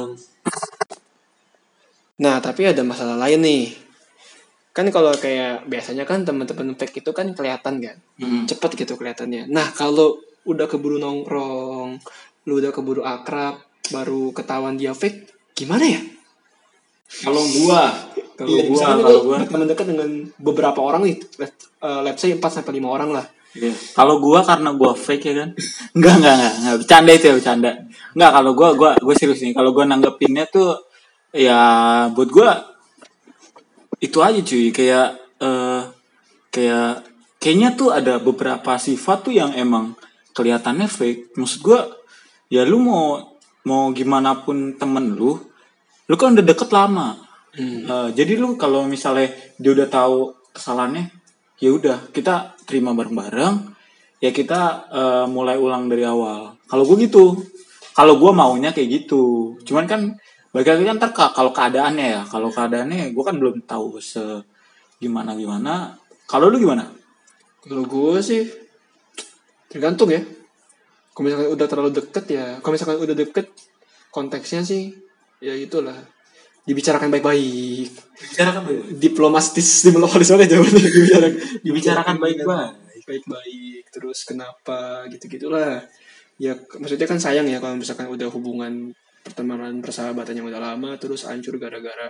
Nah, 2.14 2.38
tapi 2.38 2.62
ada 2.70 2.82
masalah 2.86 3.18
lain 3.18 3.42
nih. 3.42 3.64
Kan 4.70 4.90
kalau 4.94 5.14
kayak 5.18 5.66
biasanya 5.66 6.06
kan 6.06 6.22
teman-teman 6.22 6.78
fake 6.78 7.02
itu 7.02 7.10
kan 7.10 7.34
kelihatan 7.34 7.82
kan. 7.82 7.96
Hmm. 8.18 8.46
Cepet 8.46 8.86
gitu 8.86 8.94
kelihatannya. 8.94 9.50
Nah, 9.50 9.74
kalau 9.74 10.22
udah 10.46 10.70
keburu 10.70 11.02
nongkrong, 11.02 11.98
lu 12.46 12.52
udah 12.62 12.70
keburu 12.70 13.02
akrab, 13.02 13.58
baru 13.90 14.30
ketahuan 14.30 14.78
dia 14.78 14.94
fake, 14.94 15.33
gimana 15.54 15.86
ya? 15.86 16.02
kalau 17.22 17.42
gua 17.62 17.94
kalau 18.34 18.50
Iya, 18.50 18.62
gua 18.66 18.72
misalkan 18.74 18.98
kalau 19.06 19.20
gua 19.22 19.36
berteman 19.38 19.70
dekat 19.70 19.86
dengan 19.86 20.10
beberapa 20.42 20.80
orang 20.82 21.06
nih, 21.06 21.16
let, 21.38 21.54
uh, 21.78 22.02
let's 22.02 22.18
say 22.18 22.34
4 22.34 22.42
sampai 22.42 22.82
5 22.82 22.90
orang 22.90 23.10
lah. 23.14 23.26
Iya. 23.54 23.70
Kalau 23.94 24.18
gua 24.18 24.42
karena 24.42 24.74
gua 24.74 24.98
fake 24.98 25.24
ya 25.30 25.34
kan. 25.46 25.50
Enggak, 25.96 26.14
enggak, 26.18 26.34
enggak, 26.34 26.54
enggak. 26.58 26.76
Bercanda 26.82 27.10
itu 27.14 27.24
ya, 27.30 27.34
bercanda. 27.38 27.70
Enggak, 28.18 28.30
kalau 28.34 28.50
gua 28.58 28.68
gua 28.74 28.90
gua 28.98 29.14
serius 29.14 29.40
nih. 29.46 29.54
Kalau 29.54 29.70
gua 29.70 29.84
nanggepinnya 29.86 30.44
tuh 30.50 30.74
ya 31.30 31.58
buat 32.10 32.30
gua 32.34 32.50
itu 34.02 34.18
aja 34.18 34.40
cuy, 34.42 34.74
kayak 34.74 35.08
eh 35.38 35.82
kayak 36.50 37.06
kayaknya 37.38 37.78
tuh 37.78 37.94
ada 37.94 38.18
beberapa 38.18 38.74
sifat 38.74 39.30
tuh 39.30 39.34
yang 39.38 39.54
emang 39.54 39.94
kelihatannya 40.34 40.90
fake. 40.90 41.38
Maksud 41.38 41.62
gua 41.62 41.86
ya 42.50 42.66
lu 42.66 42.82
mau 42.82 43.33
mau 43.64 43.90
gimana 43.96 44.44
pun 44.44 44.76
temen 44.76 45.16
lu, 45.16 45.40
lu 46.08 46.14
kan 46.20 46.36
udah 46.36 46.44
deket 46.44 46.70
lama. 46.72 47.16
Eh, 47.54 48.08
jadi 48.12 48.34
lu 48.36 48.58
kalau 48.58 48.84
misalnya 48.84 49.30
dia 49.56 49.70
udah 49.72 49.88
tahu 49.88 50.34
kesalahannya, 50.52 51.08
ya 51.62 51.70
udah 51.72 52.10
kita 52.12 52.58
terima 52.68 52.92
bareng-bareng. 52.92 53.72
Ya 54.20 54.30
kita 54.32 54.88
eh, 54.88 55.26
mulai 55.28 55.56
ulang 55.60 55.88
dari 55.88 56.04
awal. 56.04 56.56
Kalau 56.66 56.84
gue 56.88 57.08
gitu, 57.08 57.36
kalau 57.94 58.18
gue 58.18 58.32
maunya 58.34 58.74
kayak 58.74 59.04
gitu. 59.04 59.54
Cuman 59.62 59.86
kan 59.86 60.00
bagi 60.54 60.70
lagi 60.70 60.84
kan 60.86 60.98
terka 60.98 61.26
kalau 61.32 61.54
keadaannya 61.54 62.06
ya. 62.20 62.22
Kalau 62.26 62.50
keadaannya 62.50 63.14
gue 63.14 63.24
kan 63.24 63.36
belum 63.38 63.64
tahu 63.64 64.02
se 64.02 64.22
gimana 64.98 65.36
gimana. 65.38 65.94
Kalau 66.26 66.50
lu 66.50 66.58
gimana? 66.58 66.88
Kalau 67.62 67.84
gue 67.86 68.18
sih 68.20 68.42
tergantung 69.70 70.10
ya. 70.10 70.20
Kalau 71.14 71.24
misalkan 71.30 71.48
udah 71.54 71.66
terlalu 71.70 71.90
deket 71.94 72.24
ya, 72.26 72.46
kalau 72.58 72.72
misalkan 72.74 72.98
udah 72.98 73.16
deket 73.16 73.46
konteksnya 74.10 74.66
sih 74.66 74.90
ya 75.38 75.54
itulah. 75.54 75.94
Dibicarakan 76.64 77.12
baik-baik. 77.12 77.92
Bicarakan 78.18 78.62
diplomatis 78.98 79.86
diplomatis 79.86 80.28
banget 80.34 80.48
jawabannya 80.58 80.90
dibicarakan. 80.90 81.32
Dibicarakan 81.62 82.16
baik-baik. 82.18 82.72
baik-baik 83.04 83.84
terus 83.92 84.24
kenapa 84.24 85.04
gitu 85.12 85.28
gitulah 85.28 85.84
ya 86.40 86.56
maksudnya 86.80 87.04
kan 87.04 87.20
sayang 87.20 87.44
ya 87.44 87.60
kalau 87.60 87.76
misalkan 87.76 88.08
udah 88.08 88.32
hubungan 88.32 88.96
pertemanan 89.20 89.84
persahabatan 89.84 90.40
yang 90.40 90.48
udah 90.48 90.60
lama 90.72 90.96
terus 90.96 91.28
hancur 91.28 91.60
gara-gara 91.60 92.08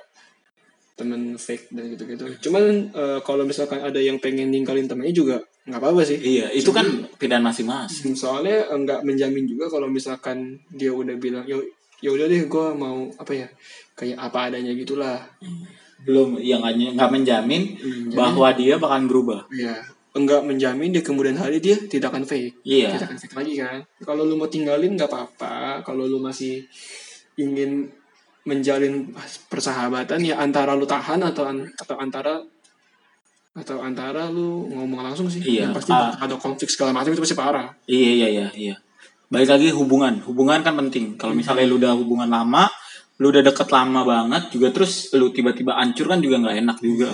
temen 0.94 1.34
fake 1.34 1.74
dan 1.74 1.90
gitu-gitu. 1.90 2.26
Cuman 2.48 2.90
eh, 2.94 3.20
kalau 3.26 3.42
misalkan 3.42 3.82
ada 3.82 3.98
yang 3.98 4.22
pengen 4.22 4.50
ninggalin 4.50 4.86
temennya 4.86 5.14
juga 5.14 5.38
nggak 5.64 5.78
apa-apa 5.78 6.02
sih 6.02 6.18
Iya, 6.18 6.52
itu 6.52 6.68
kan 6.68 6.84
pilihan 7.14 7.40
masing-masing. 7.40 8.12
soalnya 8.12 8.68
eh, 8.68 8.78
nggak 8.78 9.00
menjamin 9.00 9.44
juga 9.44 9.64
kalau 9.66 9.88
misalkan 9.88 10.38
dia 10.68 10.90
udah 10.90 11.16
bilang 11.16 11.44
ya 11.44 11.56
ya 11.98 12.10
udah 12.10 12.26
deh 12.26 12.44
gue 12.44 12.66
mau 12.74 13.08
apa 13.14 13.32
ya 13.34 13.48
kayak 13.94 14.18
apa 14.18 14.38
adanya 14.48 14.72
gitulah 14.72 15.24
Belum, 16.04 16.36
ya 16.36 16.60
nggak 16.60 17.08
menjamin 17.10 17.62
Menjamin. 17.74 18.12
bahwa 18.12 18.52
dia 18.52 18.76
bakalan 18.76 19.08
berubah. 19.08 19.40
ya 19.50 19.72
enggak 20.12 20.44
menjamin 20.44 20.92
di 20.92 21.00
kemudian 21.00 21.34
hari 21.34 21.58
dia 21.58 21.74
tidak 21.80 22.12
akan 22.12 22.22
fake 22.22 22.60
Iya. 22.62 22.92
tidak 22.94 23.08
akan 23.08 23.18
fake 23.18 23.34
lagi 23.34 23.52
kan 23.56 23.78
kalau 24.00 24.22
lu 24.22 24.36
mau 24.36 24.46
tinggalin 24.46 24.94
nggak 24.94 25.08
apa-apa 25.08 25.80
kalau 25.80 26.04
lu 26.04 26.20
masih 26.20 26.60
ingin 27.34 27.88
menjalin 28.44 29.10
persahabatan 29.48 30.20
ya 30.20 30.36
antara 30.36 30.76
lu 30.76 30.84
tahan 30.84 31.18
atau 31.18 31.48
an- 31.48 31.72
atau 31.74 31.96
antara 31.96 32.44
atau 33.54 33.78
antara 33.80 34.26
lu 34.34 34.66
ngomong 34.66 35.06
langsung 35.06 35.30
sih 35.30 35.38
Iya, 35.38 35.70
Yang 35.70 35.78
pasti 35.78 35.90
bakal 35.94 36.18
ada 36.26 36.36
konflik 36.42 36.68
segala 36.70 36.90
macam 36.90 37.14
itu 37.14 37.22
pasti 37.22 37.38
parah 37.38 37.70
Iya 37.86 38.10
iya 38.10 38.28
iya 38.28 38.46
iya. 38.54 38.74
Balik 39.30 39.50
lagi 39.50 39.68
hubungan. 39.74 40.20
Hubungan 40.22 40.62
kan 40.62 40.74
penting. 40.78 41.18
Kalau 41.18 41.34
misalnya 41.34 41.66
lu 41.66 41.80
udah 41.80 41.96
hubungan 41.96 42.28
lama, 42.30 42.70
lu 43.18 43.34
udah 43.34 43.42
deket 43.42 43.66
lama 43.72 44.06
banget 44.06 44.52
juga 44.54 44.70
terus 44.70 45.10
lu 45.14 45.30
tiba-tiba 45.34 45.74
hancur 45.74 46.06
kan 46.06 46.22
juga 46.22 46.38
nggak 46.42 46.56
enak 46.62 46.78
juga. 46.78 47.10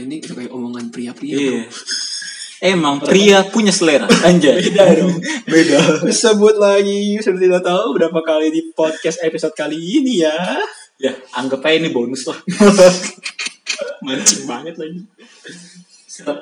ini 0.00 0.16
itu 0.16 0.32
kayak 0.32 0.48
omongan 0.48 0.88
pria-pria 0.88 1.36
Iya. 1.36 1.68
Emang 2.64 2.96
pria 3.04 3.44
punya 3.44 3.68
selera, 3.68 4.08
anjay. 4.24 4.56
Beda 4.72 4.84
dong. 4.96 5.20
Beda. 5.52 6.08
Sebut 6.08 6.56
lagi, 6.56 7.20
sudah 7.20 7.36
tidak 7.36 7.60
tahu 7.60 7.92
berapa 7.92 8.16
kali 8.24 8.48
di 8.48 8.72
podcast 8.72 9.20
episode 9.20 9.52
kali 9.52 9.76
ini 9.76 10.24
ya. 10.24 10.32
Ya, 10.94 11.10
anggap 11.34 11.66
aja 11.66 11.82
ini 11.82 11.90
bonus 11.90 12.30
lah. 12.30 12.38
Mancing 14.06 14.44
banget 14.46 14.74
lagi. 14.78 15.00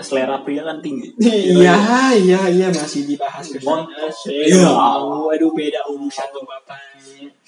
selera 0.04 0.44
pria 0.44 0.60
kan 0.68 0.84
tinggi. 0.84 1.08
Iya, 1.16 1.72
iya, 2.12 2.40
iya 2.44 2.68
masih 2.68 3.08
dibahas 3.08 3.48
ke 3.48 3.56
Mon- 3.64 3.88
Iya. 4.28 4.68
Aduh, 5.32 5.56
beda 5.56 5.80
urusan 5.88 6.28
tuh 6.28 6.44
bapak. 6.44 6.76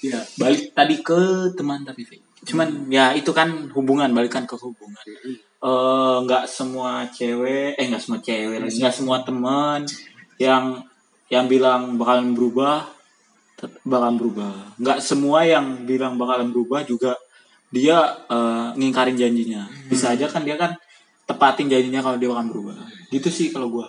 Ya, 0.01 0.17
balik 0.41 0.73
tadi 0.73 1.05
ke 1.05 1.53
teman 1.53 1.85
tapi 1.85 2.01
fake. 2.01 2.25
Cuman 2.45 2.89
ya 2.89 3.13
itu 3.13 3.29
kan 3.29 3.69
hubungan, 3.77 4.09
balikan 4.09 4.49
ke 4.49 4.57
hubungan. 4.57 5.05
Eh 5.61 6.17
nggak 6.25 6.49
semua 6.49 7.05
cewek, 7.13 7.77
eh 7.77 7.85
nggak 7.85 8.01
semua 8.01 8.17
cewek, 8.17 8.57
nggak 8.73 8.93
semua 8.93 9.21
teman 9.21 9.85
yang 10.41 10.81
yang 11.29 11.45
bilang 11.45 11.97
bakalan 11.97 12.33
berubah 12.33 12.85
bakalan 13.83 14.15
berubah. 14.15 14.53
Nggak 14.75 14.97
semua 14.99 15.43
yang 15.43 15.83
bilang 15.83 16.15
bakalan 16.15 16.49
berubah 16.49 16.83
juga 16.83 17.13
dia 17.69 17.97
eh, 18.27 18.67
ngingkarin 18.73 19.13
janjinya. 19.13 19.65
Bisa 19.85 20.13
aja 20.13 20.25
kan 20.25 20.41
dia 20.41 20.55
kan 20.55 20.73
tepatin 21.25 21.67
janjinya 21.67 21.99
kalau 21.99 22.15
dia 22.15 22.29
bakalan 22.29 22.49
berubah. 22.49 22.75
Gitu 23.09 23.29
sih 23.29 23.47
kalau 23.49 23.69
gua. 23.69 23.87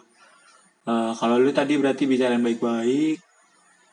Eh, 0.85 1.13
kalau 1.15 1.37
lu 1.37 1.51
tadi 1.51 1.77
berarti 1.77 2.05
bicarain 2.05 2.41
baik-baik. 2.41 3.19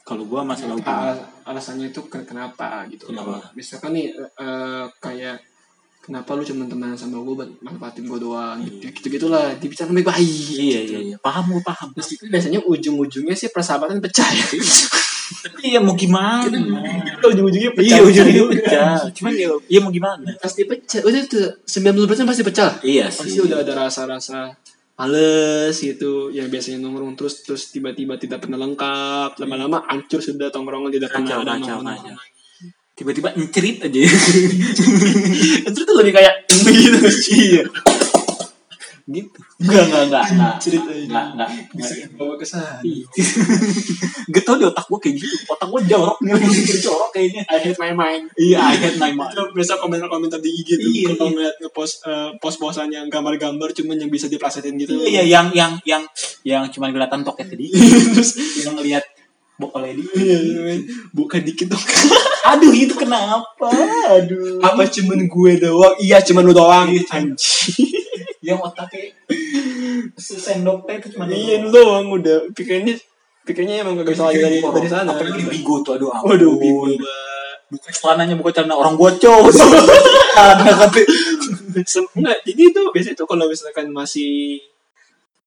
Kalau 0.04 0.28
gua 0.28 0.43
masalah 0.43 0.76
hubungan. 0.76 1.15
Al- 1.15 1.28
alasannya 1.48 1.89
itu 1.89 2.04
ke- 2.08 2.24
kenapa 2.24 2.84
gitu. 2.88 3.08
Kenapa? 3.08 3.39
Misalkan 3.54 3.96
nih 3.96 4.12
eh, 4.15 4.86
kayak 4.98 5.39
kenapa 6.04 6.36
lu 6.36 6.43
cuma 6.43 6.67
temenan 6.67 7.00
sama 7.00 7.24
gue 7.24 7.32
buat 7.32 7.48
manfaatin 7.63 8.04
gue 8.04 8.19
doang 8.19 8.60
gitu 8.60 8.91
gitu 8.91 9.08
gitulah 9.08 9.56
dibicarakan 9.56 9.96
baik-baik 9.96 10.28
Iya 10.52 10.80
iya 10.84 11.00
iya, 11.00 11.17
paham 11.17 11.56
gue 11.56 11.63
paham. 11.63 11.96
Meskipun 11.96 12.28
biasanya 12.28 12.60
ujung-ujungnya 12.60 13.32
sih 13.32 13.48
persahabatan 13.48 14.04
pecah 14.04 14.28
ya. 14.28 14.43
Tapi 15.34 15.74
ya 15.74 15.80
mau 15.82 15.98
gimana? 15.98 16.58
ujung-ujungnya 17.24 17.72
pecah. 17.74 17.98
Iya 17.98 18.00
ujungnya 18.06 18.43
pecah. 18.54 18.96
Cuman 19.15 19.32
ya, 19.34 19.50
ya 19.72 19.80
mau 19.82 19.91
gimana? 19.91 20.30
pasti 20.38 20.63
pecah. 20.69 21.02
Udah 21.02 21.19
itu 21.24 21.41
90% 21.65 22.30
pasti 22.30 22.43
pecah. 22.46 22.72
Iya 22.86 23.08
Pasti 23.10 23.38
sih. 23.38 23.41
udah 23.41 23.58
ada 23.65 23.74
rasa-rasa 23.88 24.54
males 24.93 25.74
gitu 25.74 26.30
yang 26.30 26.54
biasanya 26.54 26.86
nongkrong 26.86 27.17
terus 27.17 27.41
terus 27.41 27.74
tiba-tiba 27.74 28.13
tidak 28.22 28.46
pernah 28.46 28.62
lengkap 28.62 29.41
lama-lama 29.41 29.82
hancur 29.89 30.22
sudah 30.22 30.54
tongkrongan 30.54 30.93
tidak 30.93 31.10
pernah 31.10 31.41
ada 31.41 31.58
nongkrong. 31.58 32.17
Tiba-tiba 32.93 33.34
encerit 33.34 33.82
aja. 33.82 34.00
itu 35.74 35.80
tuh 35.82 35.96
lebih 35.98 36.13
kayak 36.13 36.46
gitu 36.78 37.00
iya. 37.34 37.65
Gitu 39.04 39.39
Enggak, 39.60 39.84
enggak, 39.88 40.04
enggak. 40.08 40.24
Enggak, 40.32 40.56
Cerita 40.63 40.92
enggak, 40.92 41.26
enggak. 41.36 41.50
bisa 41.76 41.94
bawa 42.16 42.34
ke 42.36 42.46
sana 42.48 42.80
Gak 44.34 44.44
tau 44.48 44.56
di 44.56 44.66
otak 44.66 44.86
gue 44.88 45.00
kayak 45.00 45.16
gitu. 45.20 45.36
Otak 45.52 45.68
gue 45.68 45.82
jorok 45.92 46.18
nih, 46.24 46.32
mikir 46.34 46.78
jorok 46.88 47.10
kayaknya. 47.12 47.44
I 47.52 47.58
hate 47.60 47.78
my 47.78 47.92
mind 47.92 48.24
Iya, 48.34 48.58
I 48.63 48.76
hate 48.80 48.98
my 48.98 49.12
mind. 49.12 49.36
Terus 49.36 49.52
biasa 49.52 49.72
komentar-komentar 49.78 50.39
di 50.39 50.50
IG 50.50 50.70
tuh 50.80 50.89
Iya, 50.89 51.08
kalau 51.13 51.28
iya. 51.28 51.34
ngeliat 51.36 51.56
ngepost 51.60 51.96
eh, 52.08 52.30
post-postan 52.39 52.89
yang 52.89 53.06
gambar-gambar 53.12 53.70
cuman 53.76 53.98
yang 54.00 54.10
bisa 54.10 54.32
diplesetin 54.32 54.74
gitu. 54.80 54.96
Iya, 55.04 55.28
yang 55.28 55.52
yang 55.52 55.76
yang 55.84 56.04
yang 56.44 56.63
cuma 56.72 56.88
kelihatan 56.89 57.22
toket 57.22 57.52
tadi. 57.52 57.68
Terus 58.16 58.32
yang 58.63 58.80
ngelihat 58.80 59.04
bokol 59.54 59.86
lady. 59.86 60.02
iya, 60.18 60.39
iya, 60.42 60.82
buka 61.13 61.38
dikit 61.38 61.70
dong. 61.70 61.84
Aduh, 62.44 62.74
itu 62.74 62.96
kenapa? 62.98 63.70
Aduh. 64.18 64.60
Apa 64.60 64.89
cuman 64.89 65.30
gue 65.30 65.52
doang? 65.62 65.96
Iya, 66.02 66.20
cuman 66.26 66.42
lu 66.44 66.54
doang. 66.56 66.88
Iya, 66.89 67.04
cuman. 67.06 67.38
Yang 68.43 68.60
otaknya 68.60 69.08
sesendok 70.19 70.84
teh 70.84 70.95
itu 70.99 71.08
cuma 71.15 71.23
Iya, 71.25 71.63
lu 71.63 71.69
doang 71.71 72.12
udah 72.12 72.51
pikirnya 72.51 72.93
pikirnya 73.43 73.84
emang 73.84 73.99
gak 73.99 74.12
bisa 74.12 74.27
lagi 74.27 74.39
dari 74.39 74.58
dari 74.60 74.89
sana. 74.91 75.10
Apalagi 75.10 75.39
di 75.39 75.47
bigo 75.47 75.79
tuh, 75.79 75.95
aduh. 75.95 76.12
ampun. 76.12 76.36
Waduh, 76.36 76.53
bingung. 76.60 76.99
Buka 77.71 77.89
celananya, 77.89 78.36
buka 78.38 78.51
celana 78.53 78.75
orang 78.75 78.93
bocor. 78.93 79.47
Kata. 79.47 81.01
Sem- 81.89 82.12
Enggak, 82.13 82.38
jadi 82.45 82.62
itu 82.69 82.82
biasanya 82.93 83.15
tuh 83.17 83.25
kalau 83.25 83.49
misalkan 83.49 83.89
masih 83.89 84.62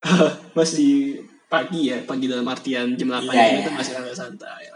masih 0.58 1.22
pagi 1.46 1.94
ya, 1.94 2.02
pagi 2.02 2.26
dalam 2.26 2.42
artian 2.50 2.98
jam 2.98 3.08
8 3.14 3.30
Iya, 3.30 3.62
itu 3.62 3.70
iya. 3.70 3.76
masih 3.78 3.92
agak 3.94 4.14
santai. 4.16 4.66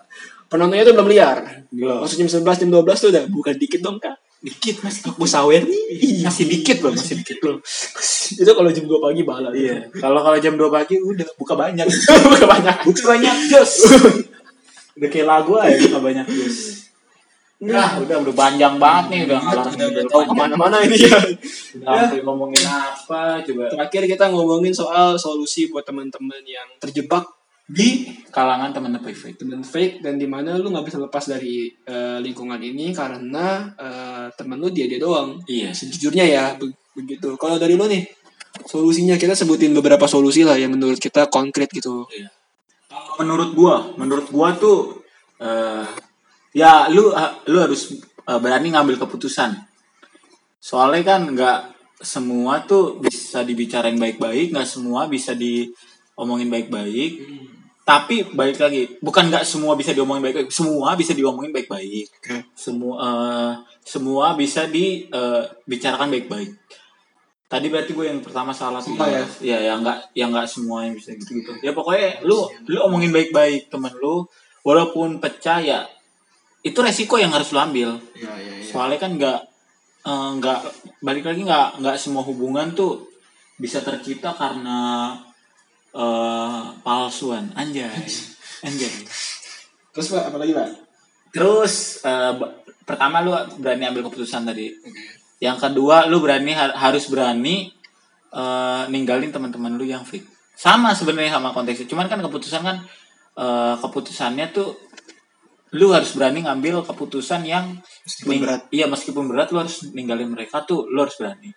Penontonnya 0.47 0.87
tuh 0.87 0.95
belum 0.95 1.09
liar. 1.11 1.39
Belum. 1.71 2.03
Masuk 2.03 2.23
jam 2.23 2.31
11, 2.31 2.63
jam 2.67 2.71
12 2.71 3.03
tuh 3.03 3.11
udah 3.11 3.25
buka 3.31 3.51
dikit 3.55 3.81
dong, 3.83 3.99
Kak. 3.99 4.15
Dikit 4.41 4.81
mas, 4.81 5.05
Aku 5.05 5.29
sawer 5.29 5.69
nih. 5.69 6.25
masih 6.25 6.49
dikit 6.49 6.81
loh, 6.81 6.97
masih 6.97 7.21
dikit 7.21 7.45
loh. 7.45 7.61
itu 8.41 8.51
kalau 8.57 8.71
jam 8.73 8.85
2 8.89 9.05
pagi 9.05 9.21
bala. 9.21 9.53
Iya. 9.53 9.93
Kalau 9.93 10.25
kalau 10.25 10.39
jam 10.41 10.57
2 10.57 10.65
pagi 10.73 10.97
udah 10.97 11.29
buka 11.37 11.53
banyak. 11.53 11.85
buka 12.25 12.47
banyak. 12.49 12.77
buka 12.89 13.03
banyak 13.05 13.37
jos. 13.53 13.73
udah 14.97 15.09
kayak 15.13 15.29
lagu 15.29 15.61
aja 15.61 15.77
buka 15.77 16.01
banyak 16.01 16.27
jos. 16.33 16.89
Nah, 17.61 18.01
udah 18.01 18.17
udah 18.25 18.33
panjang 18.33 18.81
banget 18.81 19.05
nih 19.13 19.21
udah 19.29 19.39
ngalor 19.45 19.69
Udah 19.69 20.05
tahu 20.09 20.23
ke 20.25 20.33
mana-mana 20.33 20.77
ini 20.81 20.97
ya. 20.97 21.21
Udah 21.77 22.09
sampai 22.09 22.25
ngomongin 22.25 22.65
apa 22.65 23.45
coba 23.45 23.69
Terakhir 23.69 24.03
kita 24.09 24.25
ngomongin 24.33 24.73
soal 24.73 25.21
solusi 25.21 25.69
buat 25.69 25.85
teman-teman 25.85 26.41
yang 26.49 26.65
terjebak 26.81 27.29
di 27.71 28.11
kalangan 28.31 28.71
teman 28.71 28.99
perfect. 28.99 29.39
teman 29.39 29.63
fake 29.63 30.03
dan 30.03 30.15
di 30.15 30.27
mana 30.27 30.55
lu 30.55 30.71
nggak 30.71 30.87
bisa 30.87 30.99
lepas 30.99 31.25
dari 31.25 31.71
eh, 31.87 32.19
lingkungan 32.19 32.59
ini 32.59 32.91
karena 32.91 33.71
eh, 33.75 34.27
temen 34.35 34.59
lu 34.59 34.71
dia 34.71 34.87
dia 34.87 34.99
doang 34.99 35.39
Iya. 35.47 35.71
sejujurnya 35.71 36.25
ya 36.27 36.45
be- 36.59 36.75
begitu 36.95 37.35
kalau 37.39 37.57
dari 37.57 37.75
lu 37.75 37.87
nih 37.87 38.03
solusinya 38.67 39.15
kita 39.15 39.35
sebutin 39.35 39.71
beberapa 39.71 40.07
solusi 40.07 40.43
lah 40.43 40.59
yang 40.59 40.75
menurut 40.75 40.99
kita 40.99 41.31
konkret 41.31 41.71
gitu 41.71 42.07
Kalau 42.91 43.15
menurut 43.23 43.55
gua, 43.55 43.95
menurut 43.95 44.27
gua 44.29 44.51
tuh 44.55 44.99
eh 45.39 45.87
ya 46.51 46.91
lu 46.91 47.15
ha- 47.15 47.39
lu 47.47 47.63
harus 47.63 47.95
eh, 48.27 48.39
berani 48.43 48.75
ngambil 48.75 48.99
keputusan. 48.99 49.55
Soalnya 50.59 51.03
kan 51.07 51.21
nggak 51.31 51.59
semua 52.03 52.67
tuh 52.67 52.99
bisa 52.99 53.47
dibicarain 53.47 53.95
baik-baik, 53.95 54.51
nggak 54.51 54.67
semua 54.67 55.07
bisa 55.07 55.33
diomongin 55.33 56.51
baik-baik. 56.51 57.13
Tapi 57.91 58.17
balik 58.39 58.63
lagi, 58.63 58.87
bukan 59.03 59.27
nggak 59.35 59.43
semua 59.43 59.75
bisa 59.75 59.91
diomongin 59.91 60.23
baik-baik, 60.31 60.55
semua 60.55 60.95
bisa 60.95 61.11
diomongin 61.11 61.51
baik-baik. 61.51 62.07
Oke. 62.23 62.37
Semua 62.55 62.95
eh, 63.03 63.53
semua 63.83 64.39
bisa 64.39 64.71
dibicarakan 64.71 66.07
baik-baik. 66.15 66.55
Tadi 67.51 67.67
berarti 67.67 67.91
gue 67.91 68.07
yang 68.07 68.23
pertama 68.23 68.55
salah. 68.55 68.79
Salah 68.79 69.11
ya? 69.11 69.27
Ya, 69.43 69.59
yang 69.75 69.83
nggak 69.83 70.15
yang 70.15 70.31
nggak 70.31 70.47
semua 70.47 70.87
yang 70.87 70.95
bisa 70.95 71.19
gitu-gitu. 71.19 71.51
Ya 71.67 71.75
pokoknya 71.75 72.23
lu 72.23 72.47
lu 72.71 72.79
omongin 72.87 73.11
baik-baik 73.11 73.67
temen 73.67 73.91
lu, 73.99 74.23
walaupun 74.63 75.19
pecah 75.19 75.59
ya 75.59 75.83
itu 76.63 76.79
resiko 76.79 77.19
yang 77.19 77.35
harus 77.35 77.51
lu 77.51 77.59
ambil. 77.59 77.99
ya 78.15 78.31
ya 78.39 78.55
ya 78.55 78.65
Soalnya 78.71 78.99
kan 79.03 79.19
nggak 79.19 79.41
eh, 80.07 80.31
nggak 80.39 80.61
balik 81.03 81.27
lagi 81.27 81.43
nggak 81.43 81.83
nggak 81.83 81.97
semua 81.99 82.23
hubungan 82.23 82.71
tuh 82.71 83.11
bisa 83.59 83.83
tercipta 83.83 84.31
karena 84.31 85.11
eh 85.91 86.63
palsuan. 86.81 87.51
Anjay. 87.55 87.91
Anjay. 88.63 88.93
Terus 89.91 90.07
pak 90.09 90.31
apa 90.31 90.37
lagi 90.39 90.53
pak? 90.55 90.69
Terus 91.31 91.99
eh, 92.03 92.33
ba- 92.35 92.55
pertama 92.85 93.21
lu 93.21 93.31
berani 93.59 93.87
ambil 93.87 94.07
keputusan 94.07 94.45
tadi. 94.45 94.71
Yang 95.41 95.59
kedua 95.63 96.07
lu 96.07 96.21
berani 96.21 96.53
har- 96.53 96.75
harus 96.75 97.07
berani 97.07 97.71
eh, 98.31 98.83
ninggalin 98.87 99.31
teman-teman 99.31 99.75
lu 99.75 99.85
yang 99.85 100.03
fake. 100.03 100.27
Sama 100.55 100.93
sebenarnya 100.93 101.37
sama 101.37 101.51
konteksnya. 101.51 101.89
Cuman 101.89 102.07
kan 102.07 102.21
keputusan 102.21 102.63
kan 102.63 102.77
eh, 103.35 103.75
keputusannya 103.79 104.53
tuh 104.53 104.77
lu 105.71 105.95
harus 105.95 106.19
berani 106.19 106.43
ngambil 106.43 106.83
keputusan 106.83 107.47
yang 107.47 107.79
Meskipun 108.03 108.31
ning- 108.31 108.43
berat. 108.43 108.63
iya 108.75 108.91
meskipun 108.91 109.31
berat 109.31 109.55
lu 109.55 109.63
harus 109.63 109.87
ninggalin 109.91 110.27
mereka 110.27 110.67
tuh 110.67 110.83
lu 110.87 110.99
harus 111.03 111.15
berani. 111.15 111.51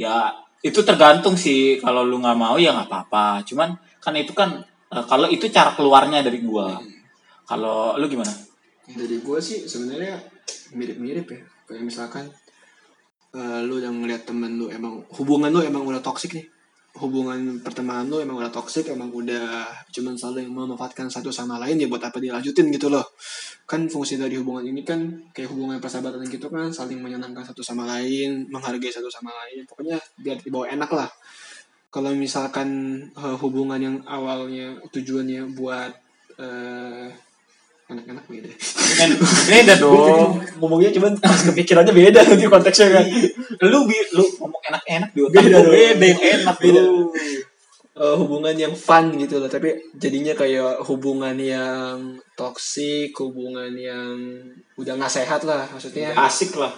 Ya 0.00 0.32
itu 0.62 0.80
tergantung 0.82 1.38
sih. 1.38 1.78
Kalau 1.78 2.02
lu 2.02 2.18
nggak 2.18 2.38
mau 2.38 2.56
ya 2.58 2.74
nggak 2.74 2.88
apa-apa. 2.90 3.42
Cuman 3.46 3.74
kan 4.02 4.14
itu 4.14 4.32
kan 4.34 4.58
eh, 4.90 5.04
kalau 5.06 5.30
itu 5.30 5.46
cara 5.50 5.74
keluarnya 5.74 6.22
dari 6.24 6.42
gua. 6.42 6.78
Kalau 7.48 7.96
lu 7.96 8.06
gimana? 8.10 8.30
Dari 8.88 9.20
gue 9.20 9.38
sih 9.40 9.64
sebenarnya 9.64 10.16
mirip-mirip 10.76 11.26
ya. 11.28 11.40
Kayak 11.68 11.84
misalkan 11.84 12.24
eh, 13.32 13.60
lu 13.64 13.80
yang 13.80 13.96
ngeliat 14.00 14.28
temen 14.28 14.58
lu 14.58 14.68
emang 14.68 15.04
hubungan 15.16 15.48
lu 15.52 15.60
emang 15.64 15.84
udah 15.86 16.02
toksik 16.04 16.36
nih. 16.36 16.46
Hubungan 16.98 17.62
pertemanan 17.62 18.10
lu 18.10 18.18
emang 18.18 18.42
udah 18.42 18.50
toksik 18.50 18.90
emang 18.90 19.12
udah 19.14 19.70
cuman 19.94 20.18
selalu 20.18 20.48
yang 20.48 20.52
memanfaatkan 20.56 21.06
satu 21.06 21.30
sama 21.30 21.56
lain 21.62 21.78
ya 21.78 21.86
buat 21.86 22.02
apa 22.02 22.18
dilanjutin 22.18 22.74
gitu 22.74 22.90
loh 22.90 23.06
kan 23.68 23.84
fungsi 23.84 24.16
dari 24.16 24.40
hubungan 24.40 24.64
ini 24.64 24.80
kan 24.80 24.96
kayak 25.36 25.52
hubungan 25.52 25.76
persahabatan 25.76 26.24
gitu 26.24 26.48
kan 26.48 26.72
saling 26.72 27.04
menyenangkan 27.04 27.44
satu 27.44 27.60
sama 27.60 27.84
lain 27.84 28.48
menghargai 28.48 28.88
satu 28.88 29.12
sama 29.12 29.28
lain 29.44 29.68
pokoknya 29.68 30.00
biar 30.24 30.40
dibawa 30.40 30.72
enak 30.72 30.88
lah. 30.88 31.10
Kalau 31.92 32.16
misalkan 32.16 32.68
eh, 33.12 33.36
hubungan 33.44 33.76
yang 33.76 33.96
awalnya 34.08 34.72
tujuannya 34.88 35.52
buat 35.52 35.92
eh 36.40 37.12
enak-enak 37.88 38.24
beda 38.28 38.50
kan 39.00 39.10
beda 39.48 39.74
dong. 39.84 40.40
Ngomongnya 40.60 40.92
cuman 40.92 41.12
pas 41.20 41.40
kepikirannya 41.40 41.92
beda 41.92 42.20
nanti 42.24 42.44
konteksnya 42.48 42.88
kan. 43.00 43.04
Lu 43.68 43.84
bi 43.84 43.96
lu 44.16 44.24
ngomong 44.40 44.62
enak-enak 44.68 45.10
di 45.12 45.20
otak 45.24 45.44
Beda 45.44 45.60
beda 45.64 46.04
yang 46.04 46.22
enak 46.40 46.56
Beda. 46.60 46.80
Lu 47.98 48.04
Eh, 48.06 48.16
hubungan 48.16 48.54
yang 48.54 48.74
fun 48.78 49.10
gitu 49.18 49.42
loh. 49.42 49.50
Tapi 49.50 49.74
jadinya 49.98 50.32
kayak 50.38 50.86
hubungan 50.86 51.34
yang 51.34 52.14
toksik 52.38 53.10
hubungan 53.18 53.74
yang 53.74 54.14
udah 54.78 54.94
nggak 54.94 55.10
sehat 55.10 55.42
lah 55.42 55.66
maksudnya. 55.68 56.14
Asik 56.14 56.54
lah. 56.54 56.70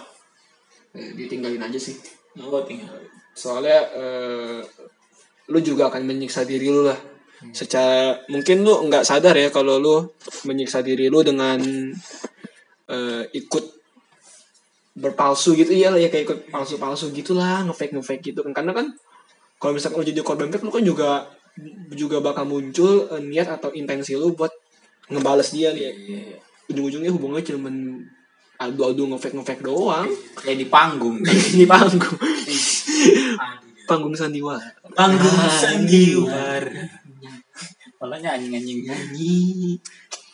Eh, 0.97 1.13
ditinggalin 1.13 1.61
aja 1.61 1.77
sih. 1.77 1.95
Gua 2.33 2.65
tinggal 2.65 2.89
soalnya 3.31 3.79
eh, 3.95 4.59
lu 5.47 5.59
juga 5.63 5.87
akan 5.87 6.03
menyiksa 6.03 6.43
diri 6.43 6.67
lu 6.67 6.83
lah. 6.83 6.97
Secara 7.55 8.21
mungkin 8.29 8.61
lu 8.61 8.85
nggak 8.85 9.07
sadar 9.07 9.33
ya 9.33 9.49
kalau 9.49 9.81
lu 9.81 9.95
menyiksa 10.45 10.85
diri 10.85 11.09
lu 11.09 11.21
dengan 11.25 11.57
eh, 12.91 13.23
ikut 13.33 13.65
berpalsu 14.97 15.55
gitu. 15.55 15.71
Iya 15.71 15.95
lah 15.95 15.99
ya 16.01 16.11
kayak 16.11 16.23
ikut 16.27 16.39
palsu-palsu 16.51 17.09
gitulah 17.15 17.63
ngefake 17.65 17.95
ngefake 17.95 18.33
gitu 18.33 18.43
kan. 18.45 18.53
Karena 18.53 18.73
kan 18.75 18.87
kalau 19.61 19.77
misalkan 19.77 20.01
lu 20.01 20.05
jadi 20.09 20.21
korban 20.25 20.49
fake 20.49 20.65
lu 20.65 20.73
kan 20.73 20.81
juga 20.81 21.09
juga 21.93 22.17
bakal 22.17 22.49
muncul 22.49 23.05
eh, 23.13 23.21
niat 23.21 23.61
atau 23.61 23.69
intensi 23.77 24.17
lu 24.17 24.33
buat 24.33 24.49
ngebales 25.13 25.53
dia 25.53 25.69
nih. 25.71 25.93
Ujung-ujungnya 26.73 27.13
hubungannya 27.13 27.45
cuman 27.45 27.75
adu-adu 28.57 29.13
ngefake 29.13 29.37
ngefake 29.37 29.61
doang. 29.61 30.09
Kayak 30.41 30.57
di 30.57 30.67
panggung. 30.67 31.21
Ini 31.53 31.69
panggung. 31.69 32.17
Panggung 33.85 34.15
sandiwara 34.15 34.81
panggung 34.95 35.35
Ah, 35.35 35.51
sandiwara 35.51 36.87
malah 38.01 38.17
anjing 38.17 38.57
anjing 38.57 38.81
nyanyi 38.81 39.77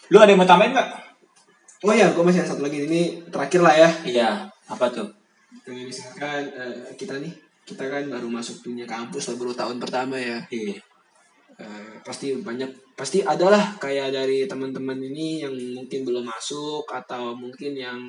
lu 0.08 0.18
ada 0.24 0.32
yang 0.32 0.40
mau 0.40 0.48
tambahin 0.48 0.72
nggak 0.72 0.88
oh 1.84 1.94
ya 1.94 2.10
gue 2.16 2.24
masih 2.26 2.42
ada 2.42 2.50
satu 2.56 2.66
lagi. 2.66 2.90
Ini 2.90 3.30
terakhir 3.30 3.62
lah 3.62 3.76
ya. 3.76 3.90
Iya. 4.02 4.30
Apa 4.66 4.90
tuh? 4.90 5.08
Kayak 5.62 5.94
misalkan 5.94 6.42
eh, 6.50 6.90
kita 6.98 7.22
nih 7.22 7.30
kita 7.68 7.84
kan 7.92 8.08
baru 8.08 8.32
masuk 8.32 8.64
dunia 8.64 8.88
kampus 8.88 9.28
lah 9.28 9.36
baru 9.36 9.52
tahun 9.52 9.78
pertama 9.84 10.16
ya. 10.16 10.40
Iya. 10.48 10.80
Eh, 11.58 11.94
pasti 12.06 12.32
banyak 12.40 12.96
pasti 12.96 13.26
adalah 13.26 13.76
kayak 13.76 14.16
dari 14.16 14.48
teman-teman 14.48 14.96
ini 15.02 15.44
yang 15.44 15.52
mungkin 15.76 16.08
belum 16.08 16.24
masuk 16.24 16.88
atau 16.88 17.36
mungkin 17.36 17.76
yang 17.76 18.00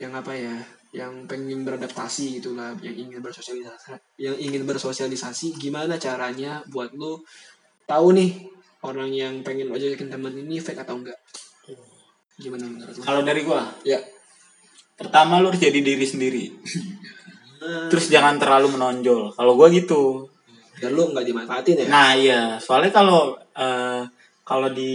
yang 0.00 0.14
apa 0.16 0.32
ya 0.32 0.56
yang 0.94 1.26
pengen 1.26 1.66
beradaptasi 1.66 2.38
gitulah 2.38 2.74
yang 2.80 2.94
ingin 2.94 3.18
bersosialisasi 3.18 3.98
yang 4.18 4.36
ingin 4.38 4.62
bersosialisasi 4.62 5.58
gimana 5.58 5.98
caranya 5.98 6.62
buat 6.70 6.94
lu 6.94 7.18
tahu 7.86 8.14
nih 8.14 8.30
orang 8.86 9.10
yang 9.10 9.34
pengen 9.42 9.70
lo 9.70 9.74
ajakin 9.74 10.06
teman 10.10 10.34
ini 10.38 10.62
fake 10.62 10.86
atau 10.86 11.02
enggak? 11.02 11.18
Gimana 12.38 12.66
menurut 12.66 12.94
lu? 12.94 13.02
Kalau 13.02 13.22
dari 13.26 13.42
gua? 13.42 13.66
Ya. 13.86 13.98
Pertama 14.94 15.42
lu 15.42 15.50
harus 15.50 15.58
jadi 15.58 15.82
diri 15.82 16.06
sendiri 16.06 16.44
terus 17.90 18.10
jangan 18.10 18.36
terlalu 18.36 18.74
menonjol 18.74 19.30
kalau 19.32 19.54
gue 19.54 19.68
gitu 19.78 20.26
dan 20.82 20.92
lu 20.92 21.14
nggak 21.14 21.26
dimanfaatin 21.26 21.76
ya 21.82 21.86
nah 21.86 22.10
iya 22.12 22.42
soalnya 22.58 22.90
kalau 22.90 23.36
eh, 23.54 24.02
kalau 24.42 24.68
di 24.74 24.94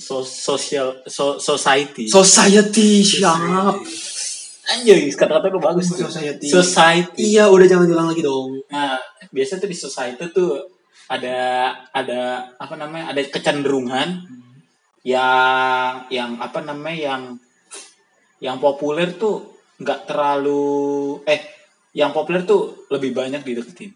so- 0.00 0.24
social 0.24 1.04
so- 1.04 1.36
society 1.36 2.08
society 2.08 3.04
siap 3.04 3.76
anjay 4.70 5.10
kata-kata 5.10 5.50
lu 5.50 5.58
bagus 5.58 5.90
tuh. 5.90 6.06
Society. 6.06 6.46
society 6.46 7.34
iya 7.34 7.50
udah 7.50 7.66
jangan 7.66 7.84
diulang 7.90 8.08
lagi 8.14 8.22
dong 8.22 8.54
Nah, 8.70 8.94
biasa 9.34 9.58
tuh 9.58 9.66
di 9.66 9.74
society 9.74 10.30
tuh 10.30 10.62
ada 11.10 11.74
ada 11.90 12.46
apa 12.54 12.78
namanya? 12.78 13.10
Ada 13.10 13.26
kecenderungan 13.34 14.08
yang 15.02 16.06
yang 16.06 16.38
apa 16.38 16.62
namanya? 16.62 16.98
yang 17.18 17.22
yang 18.38 18.56
populer 18.62 19.10
tuh 19.18 19.42
nggak 19.82 20.06
terlalu 20.06 21.18
eh 21.26 21.59
yang 21.92 22.14
populer 22.14 22.46
tuh 22.46 22.86
lebih 22.90 23.10
banyak 23.10 23.42
dideketin. 23.42 23.90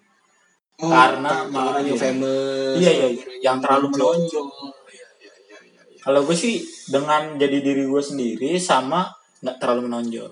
Karena- 0.75 1.47
orang 1.47 1.87
yang 1.87 1.95
iya. 1.95 2.03
famous 2.11 2.79
Iya, 2.83 2.91
iya, 2.91 3.09
iya. 3.15 3.25
Yang 3.47 3.57
terlalu 3.63 3.87
menonjol. 3.95 4.47
Iya, 4.51 4.67
iya, 4.91 5.07
iya, 5.23 5.59
iya, 5.63 5.83
iya. 5.95 6.01
Kalau 6.03 6.21
gue 6.27 6.35
sih 6.35 6.59
dengan 6.91 7.39
jadi 7.39 7.63
diri 7.63 7.87
gue 7.87 8.03
sendiri 8.03 8.59
sama 8.59 9.07
nggak 9.41 9.57
terlalu 9.63 9.87
menonjol. 9.87 10.31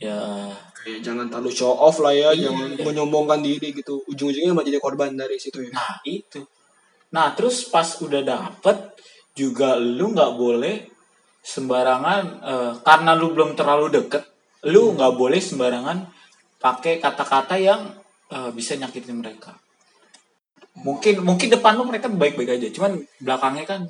Ya, 0.00 0.52
kayak 0.84 1.00
jangan 1.04 1.28
terlalu 1.28 1.52
show 1.52 1.72
off 1.72 2.00
lah 2.04 2.12
ya 2.12 2.32
Iya. 2.32 2.48
jangan 2.48 2.68
menyombongkan 2.80 3.40
diri 3.44 3.72
gitu 3.72 4.00
ujung-ujungnya 4.08 4.52
malah 4.52 4.64
jadi 4.68 4.80
korban 4.80 5.12
dari 5.16 5.36
situ 5.36 5.64
ya 5.64 5.72
Nah 5.72 6.00
itu. 6.04 6.40
Nah 7.12 7.32
terus 7.32 7.68
pas 7.68 7.84
udah 8.00 8.20
dapet 8.24 8.76
juga 9.32 9.76
lu 9.80 10.12
nggak 10.16 10.32
boleh 10.36 10.76
sembarangan 11.40 12.22
eh, 12.44 12.72
karena 12.84 13.12
lu 13.16 13.32
belum 13.36 13.52
terlalu 13.54 13.92
deket, 13.92 14.24
lu 14.68 14.96
nggak 14.96 15.12
boleh 15.14 15.38
sembarangan 15.38 15.98
pakai 16.60 16.98
kata-kata 16.98 17.56
yang 17.60 17.80
eh, 18.32 18.50
bisa 18.52 18.74
nyakitin 18.76 19.20
mereka. 19.20 19.56
Mungkin 20.76 21.24
mungkin 21.24 21.48
depan 21.48 21.76
lu 21.76 21.88
mereka 21.88 22.12
baik-baik 22.12 22.60
aja, 22.60 22.68
cuman 22.68 23.00
belakangnya 23.24 23.64
kan 23.64 23.80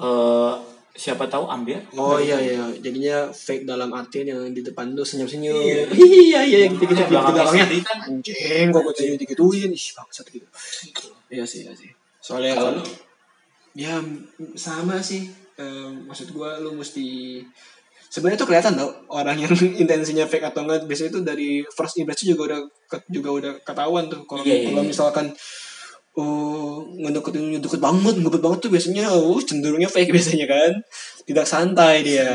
eh 0.00 0.54
siapa 0.96 1.24
tahu 1.30 1.46
ambil. 1.46 1.78
Oh 1.94 2.18
iya 2.18 2.36
iya, 2.36 2.66
jadinya 2.82 3.30
fake 3.30 3.64
dalam 3.64 3.88
artian 3.94 4.26
yang 4.26 4.40
di 4.50 4.60
depan 4.60 4.90
lu 4.92 5.06
senyum-senyum. 5.06 5.54
Iya. 5.54 5.84
iya 6.28 6.40
iya 6.42 6.58
gitu 6.68 6.82
gitu 6.84 7.00
Yang 7.00 7.08
di 7.08 7.14
belakangnya 7.14 7.66
kan. 7.86 7.98
Anjing 8.10 8.66
kok 8.74 8.80
gue 8.82 8.94
senyum 8.98 9.16
digituin, 9.16 9.70
ih 9.70 9.86
bangsat 9.96 10.26
gitu. 10.28 10.46
Iya 11.30 11.44
sih, 11.46 11.64
iya 11.64 11.72
sih. 11.72 11.90
Soalnya 12.18 12.58
Kalau 12.58 12.82
ya 13.72 14.02
sama 14.58 14.98
sih. 15.00 15.30
Eh, 15.60 15.92
maksud 16.08 16.32
gua 16.32 16.56
lu 16.56 16.72
mesti 16.72 17.36
sebenarnya 18.10 18.38
tuh 18.42 18.48
kelihatan 18.50 18.74
tau 18.74 18.90
orang 19.14 19.38
yang 19.38 19.52
intensinya 19.82 20.26
fake 20.26 20.50
atau 20.50 20.66
enggak 20.66 20.84
biasanya 20.84 21.10
itu 21.14 21.20
dari 21.22 21.50
first 21.70 21.96
impression 22.02 22.34
juga 22.34 22.42
udah 22.50 22.60
juga 23.06 23.28
udah 23.30 23.52
ketahuan 23.62 24.10
tuh 24.10 24.26
kalau 24.26 24.42
Iya, 24.42 24.54
iya, 24.54 24.66
kalau 24.68 24.82
iya. 24.82 24.90
misalkan 24.90 25.26
oh 26.18 26.82
ngedeketin 26.98 27.62
deket 27.62 27.78
banget 27.78 28.18
ngebet 28.18 28.42
banget 28.42 28.58
tuh 28.66 28.70
biasanya 28.74 29.14
oh 29.14 29.38
cenderungnya 29.38 29.86
fake 29.86 30.10
biasanya 30.16 30.50
kan 30.50 30.72
tidak 31.22 31.46
santai 31.46 32.02
dia 32.02 32.28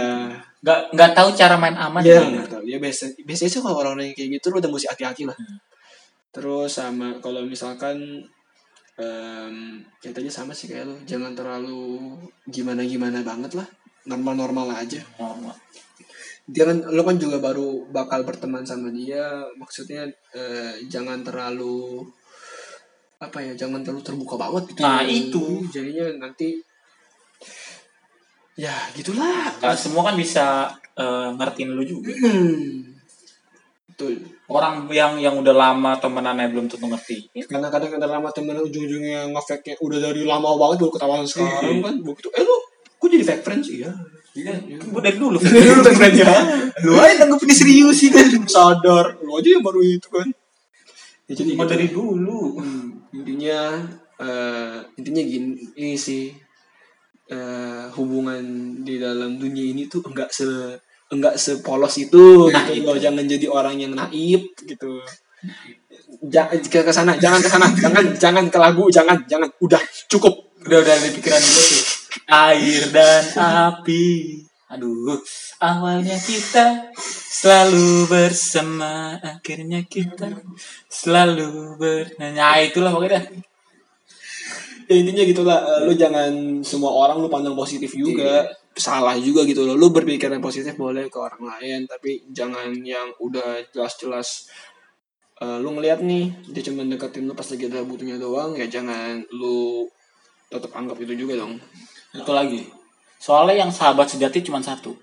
nggak 0.66 0.80
nggak 0.98 1.12
tahu 1.14 1.30
cara 1.38 1.56
main 1.62 1.78
aman. 1.78 2.02
Nggak 2.02 2.50
tahu. 2.50 2.64
Ya 2.66 2.82
biasa 2.82 3.14
biasanya 3.22 3.52
sih 3.54 3.62
kalau 3.62 3.78
orang-orang 3.86 4.18
kayak 4.18 4.42
gitu 4.42 4.50
lu 4.50 4.58
udah 4.58 4.72
mesti 4.74 4.90
hati-hati 4.90 5.30
lah. 5.30 5.38
Hmm. 5.38 5.62
Terus 6.34 6.74
sama 6.74 7.22
kalau 7.22 7.46
misalkan 7.46 8.26
em 8.98 9.56
ceritanya 10.02 10.32
sama 10.34 10.58
sih 10.58 10.66
kayak 10.66 10.90
lu, 10.90 10.96
jangan 11.06 11.38
terlalu 11.38 12.18
gimana-gimana 12.50 13.22
banget 13.22 13.54
lah. 13.62 13.68
Normal-normal 14.06 14.68
aja. 14.74 15.02
Normal. 15.18 15.56
Dia 16.46 16.64
kan 16.70 16.78
lu 16.78 17.02
kan 17.02 17.18
juga 17.18 17.42
baru 17.42 17.90
bakal 17.90 18.22
berteman 18.22 18.62
sama 18.62 18.94
dia, 18.94 19.42
maksudnya 19.58 20.06
eh, 20.34 20.78
jangan 20.86 21.26
terlalu 21.26 22.06
apa 23.18 23.42
ya, 23.42 23.58
jangan 23.58 23.82
terlalu 23.82 24.06
terbuka 24.06 24.38
banget 24.38 24.64
gitu. 24.70 24.82
Nah, 24.86 25.02
itu. 25.02 25.46
jadinya 25.74 26.30
nanti 26.30 26.62
ya 28.54 28.74
gitulah. 28.94 29.58
Nggak 29.58 29.74
semua 29.74 30.14
kan 30.14 30.16
bisa 30.16 30.70
eh, 30.94 31.30
ngertiin 31.34 31.74
lu 31.74 31.82
juga. 31.82 32.14
Hmm. 32.14 32.96
Betul. 33.96 34.20
orang 34.52 34.92
yang 34.92 35.16
yang 35.24 35.40
udah 35.40 35.56
lama 35.56 35.96
temenannya 35.96 36.52
belum 36.52 36.68
tentu 36.68 36.84
ngerti 36.92 37.32
karena 37.48 37.72
kadang 37.72 37.96
kadang 37.96 38.20
lama 38.20 38.28
temen 38.36 38.60
ujung-ujungnya 38.60 39.32
nge-fake 39.32 39.72
nya 39.72 39.76
udah 39.80 40.00
dari 40.04 40.28
lama 40.28 40.52
banget 40.60 40.84
baru 40.84 40.92
ketahuan 40.92 41.24
sekarang 41.24 41.80
kan 41.80 41.96
begitu 42.04 42.28
eh 42.36 42.44
lu 42.44 42.58
kok 43.06 43.14
jadi 43.14 43.26
fake 43.30 43.44
friends 43.46 43.70
iya. 43.70 43.94
Iya 44.36 44.52
gue 44.60 45.00
dari 45.00 45.16
dulu 45.16 45.38
lu 45.38 45.40
fake 45.40 45.96
friends. 45.96 46.20
ya 46.20 46.28
lu 46.84 47.00
aja 47.00 47.24
tanggap 47.24 47.40
ini 47.46 47.56
serius 47.56 47.96
sih 48.04 48.12
kan 48.12 48.28
sadar. 48.50 49.16
Lu 49.24 49.40
aja 49.40 49.48
yang 49.48 49.64
baru 49.64 49.80
itu 49.80 50.12
kan. 50.12 50.28
Ya, 51.30 51.34
jadi 51.40 51.56
gitu. 51.56 51.64
dari 51.64 51.88
dulu. 51.88 52.60
Hmm, 52.60 53.00
intinya 53.16 53.80
eh, 54.20 54.84
intinya 55.00 55.24
gini 55.24 55.56
ini 55.80 55.96
sih 55.96 56.36
eh, 57.32 57.84
hubungan 57.96 58.44
di 58.84 59.00
dalam 59.00 59.40
dunia 59.40 59.72
ini 59.72 59.88
tuh 59.88 60.04
enggak 60.04 60.28
se 60.36 60.44
enggak 61.16 61.40
sepolos 61.40 61.96
itu 61.96 62.52
Nah, 62.52 62.68
gitu 62.68 62.92
loh. 62.92 63.00
jangan 63.00 63.24
jadi 63.24 63.48
orang 63.48 63.80
yang 63.80 63.96
naif 63.96 64.52
gitu. 64.68 65.00
Jangan 66.28 66.60
ke 66.60 66.84
ke 66.84 66.92
sana 66.92 67.16
jangan 67.16 67.40
ke 67.40 67.48
sana. 67.48 67.72
Jangan 67.72 68.04
jangan 68.20 68.46
ke 68.52 68.58
lagu 68.60 68.92
jangan 68.92 69.16
jangan. 69.32 69.48
Udah 69.64 69.80
cukup. 70.12 70.60
Udah 70.68 70.84
udah 70.84 70.96
di 71.00 71.10
pikiran 71.16 71.40
gue 71.40 71.64
tuh 71.72 71.95
air 72.28 72.90
dan 72.90 73.24
api. 73.36 74.42
Aduh 74.66 75.22
awalnya 75.62 76.18
kita 76.18 76.90
selalu 77.30 78.10
bersama 78.10 79.14
akhirnya 79.22 79.86
kita 79.86 80.42
selalu 80.90 81.78
ber 81.78 82.06
nah 82.18 82.58
itulah 82.58 82.90
pokoknya. 82.92 83.22
Ya 84.86 84.96
intinya 85.02 85.24
gitulah 85.26 85.60
eh, 85.66 85.80
lu 85.90 85.94
jangan 85.98 86.62
semua 86.62 86.94
orang 86.94 87.22
lu 87.22 87.30
pandang 87.30 87.58
positif 87.58 87.94
juga. 87.94 88.46
Salah 88.76 89.16
juga 89.16 89.48
gitu 89.48 89.64
loh. 89.64 89.80
Lu 89.80 89.88
berpikiran 89.90 90.44
positif 90.44 90.76
boleh 90.76 91.08
ke 91.08 91.18
orang 91.18 91.42
lain 91.46 91.80
tapi 91.88 92.26
jangan 92.34 92.74
yang 92.86 93.14
udah 93.22 93.64
jelas-jelas 93.74 94.50
eh, 95.42 95.58
lu 95.62 95.78
ngeliat 95.78 96.02
nih 96.02 96.32
dia 96.52 96.62
cuma 96.66 96.86
deketin 96.86 97.30
lu 97.30 97.34
pas 97.38 97.48
lagi 97.48 97.66
ada 97.70 97.84
butuhnya 97.84 98.18
doang 98.18 98.56
ya 98.56 98.68
jangan 98.70 99.24
lu 99.36 99.88
tetap 100.50 100.72
anggap 100.78 100.98
itu 101.02 101.14
juga 101.26 101.42
dong 101.44 101.58
satu 102.16 102.32
lagi. 102.32 102.62
Soalnya 103.20 103.66
yang 103.66 103.72
sahabat 103.72 104.08
sejati 104.12 104.46
cuma 104.46 104.62
satu. 104.62 104.96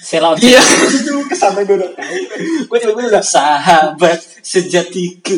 Sela 0.00 0.32
iya. 0.40 0.64
itu 0.96 1.12
ke 1.28 1.36
sana 1.36 1.60
gue 1.60 1.76
udah 1.76 1.92
tahu. 1.92 2.16
Gue 2.72 3.04
udah 3.10 3.20
sahabat 3.20 4.16
sejatiku 4.40 5.36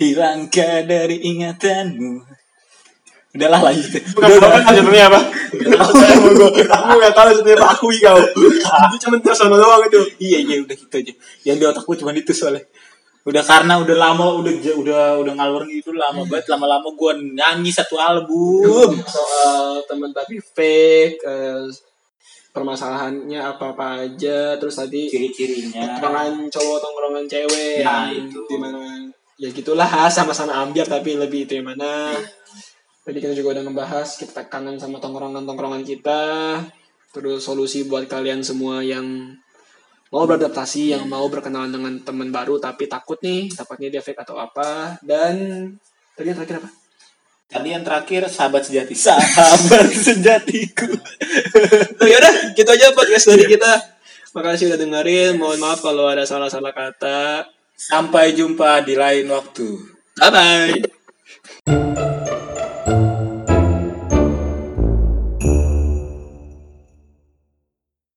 hilangkah 0.00 0.86
dari 0.88 1.20
ingatanmu. 1.28 2.24
Udahlah 3.36 3.60
lanjut. 3.60 4.00
Bukan 4.16 4.28
bukan 4.40 4.62
judulnya 4.72 5.04
apa? 5.12 5.20
Aku 6.64 6.92
nggak 6.96 7.12
tahu 7.12 7.28
apa 7.44 7.66
akui 7.76 8.00
kau. 8.00 8.16
Itu 8.16 8.96
cuma 9.04 9.20
tersono 9.20 9.60
doang 9.60 9.84
itu. 9.84 10.00
iya 10.16 10.40
iya 10.40 10.56
udah 10.64 10.72
gitu 10.72 10.94
aja. 10.96 11.12
Yang 11.44 11.56
di 11.60 11.64
otakku 11.68 11.92
cuma 12.00 12.16
itu 12.16 12.32
soalnya 12.32 12.64
udah 13.28 13.44
karena 13.44 13.76
udah 13.76 13.96
lama 14.00 14.40
udah 14.40 14.52
udah 14.80 15.02
udah 15.20 15.32
ngalur 15.36 15.68
gitu 15.68 15.92
lama 15.92 16.24
banget 16.24 16.48
lama-lama 16.48 16.88
gue 16.88 17.12
nyanyi 17.36 17.68
satu 17.68 18.00
album 18.00 18.96
Soal 19.16 19.84
teman 19.84 20.08
tapi 20.16 20.40
fake, 20.40 21.20
eh, 21.20 21.68
permasalahannya 22.48 23.38
apa 23.38 23.76
apa 23.76 23.86
aja, 24.08 24.56
terus 24.56 24.74
tadi 24.80 25.06
ciri-cirinya 25.06 26.00
tongkrongan 26.00 26.48
cowok 26.50 26.78
tongkrongan 26.82 27.24
cewek, 27.28 27.84
Nah, 27.84 28.08
itu. 28.10 28.40
di 28.48 28.56
mana 28.58 28.80
ya 29.38 29.48
gitulah 29.52 29.86
sama-sama 30.16 30.64
ambiar 30.64 30.88
tapi 30.88 31.14
lebih 31.14 31.46
itu 31.46 31.60
yang 31.60 31.70
mana. 31.70 32.16
Tadi 33.04 33.18
kita 33.24 33.32
juga 33.32 33.56
udah 33.56 33.62
ngebahas 33.68 34.08
kita 34.18 34.48
kangen 34.52 34.76
sama 34.76 34.98
tongkrongan 34.98 35.46
tongkrongan 35.46 35.84
kita, 35.86 36.58
terus 37.14 37.44
solusi 37.44 37.86
buat 37.86 38.04
kalian 38.10 38.42
semua 38.42 38.82
yang 38.82 39.04
mau 40.08 40.24
beradaptasi, 40.24 40.96
yang 40.96 41.04
mau 41.04 41.24
berkenalan 41.28 41.72
dengan 41.72 41.94
teman 42.00 42.28
baru 42.32 42.56
tapi 42.56 42.88
takut 42.88 43.20
nih, 43.20 43.52
takutnya 43.52 43.88
dia 43.92 44.02
fake 44.02 44.24
atau 44.24 44.40
apa, 44.40 44.96
dan 45.04 45.34
tadi 46.16 46.32
yang 46.32 46.38
terakhir 46.38 46.58
apa? 46.64 46.70
tadi 47.48 47.72
yang 47.72 47.80
terakhir 47.80 48.28
sahabat 48.28 48.60
sejati 48.60 48.92
sahabat 48.92 49.88
sejatiku 50.12 50.84
Oh, 51.98 52.06
yaudah, 52.06 52.52
gitu 52.52 52.68
aja 52.68 52.92
podcast 52.92 53.32
dari 53.32 53.48
kita. 53.48 53.72
Makasih 54.36 54.68
udah 54.70 54.78
dengerin. 54.78 55.40
Mohon 55.40 55.58
maaf 55.58 55.80
kalau 55.80 56.06
ada 56.06 56.22
salah-salah 56.28 56.70
kata. 56.76 57.48
sampai 57.78 58.34
jumpa 58.34 58.82
di 58.82 58.98
lain 58.98 59.30
waktu 59.30 59.78
Bye 60.18 60.30
bye. 60.34 62.07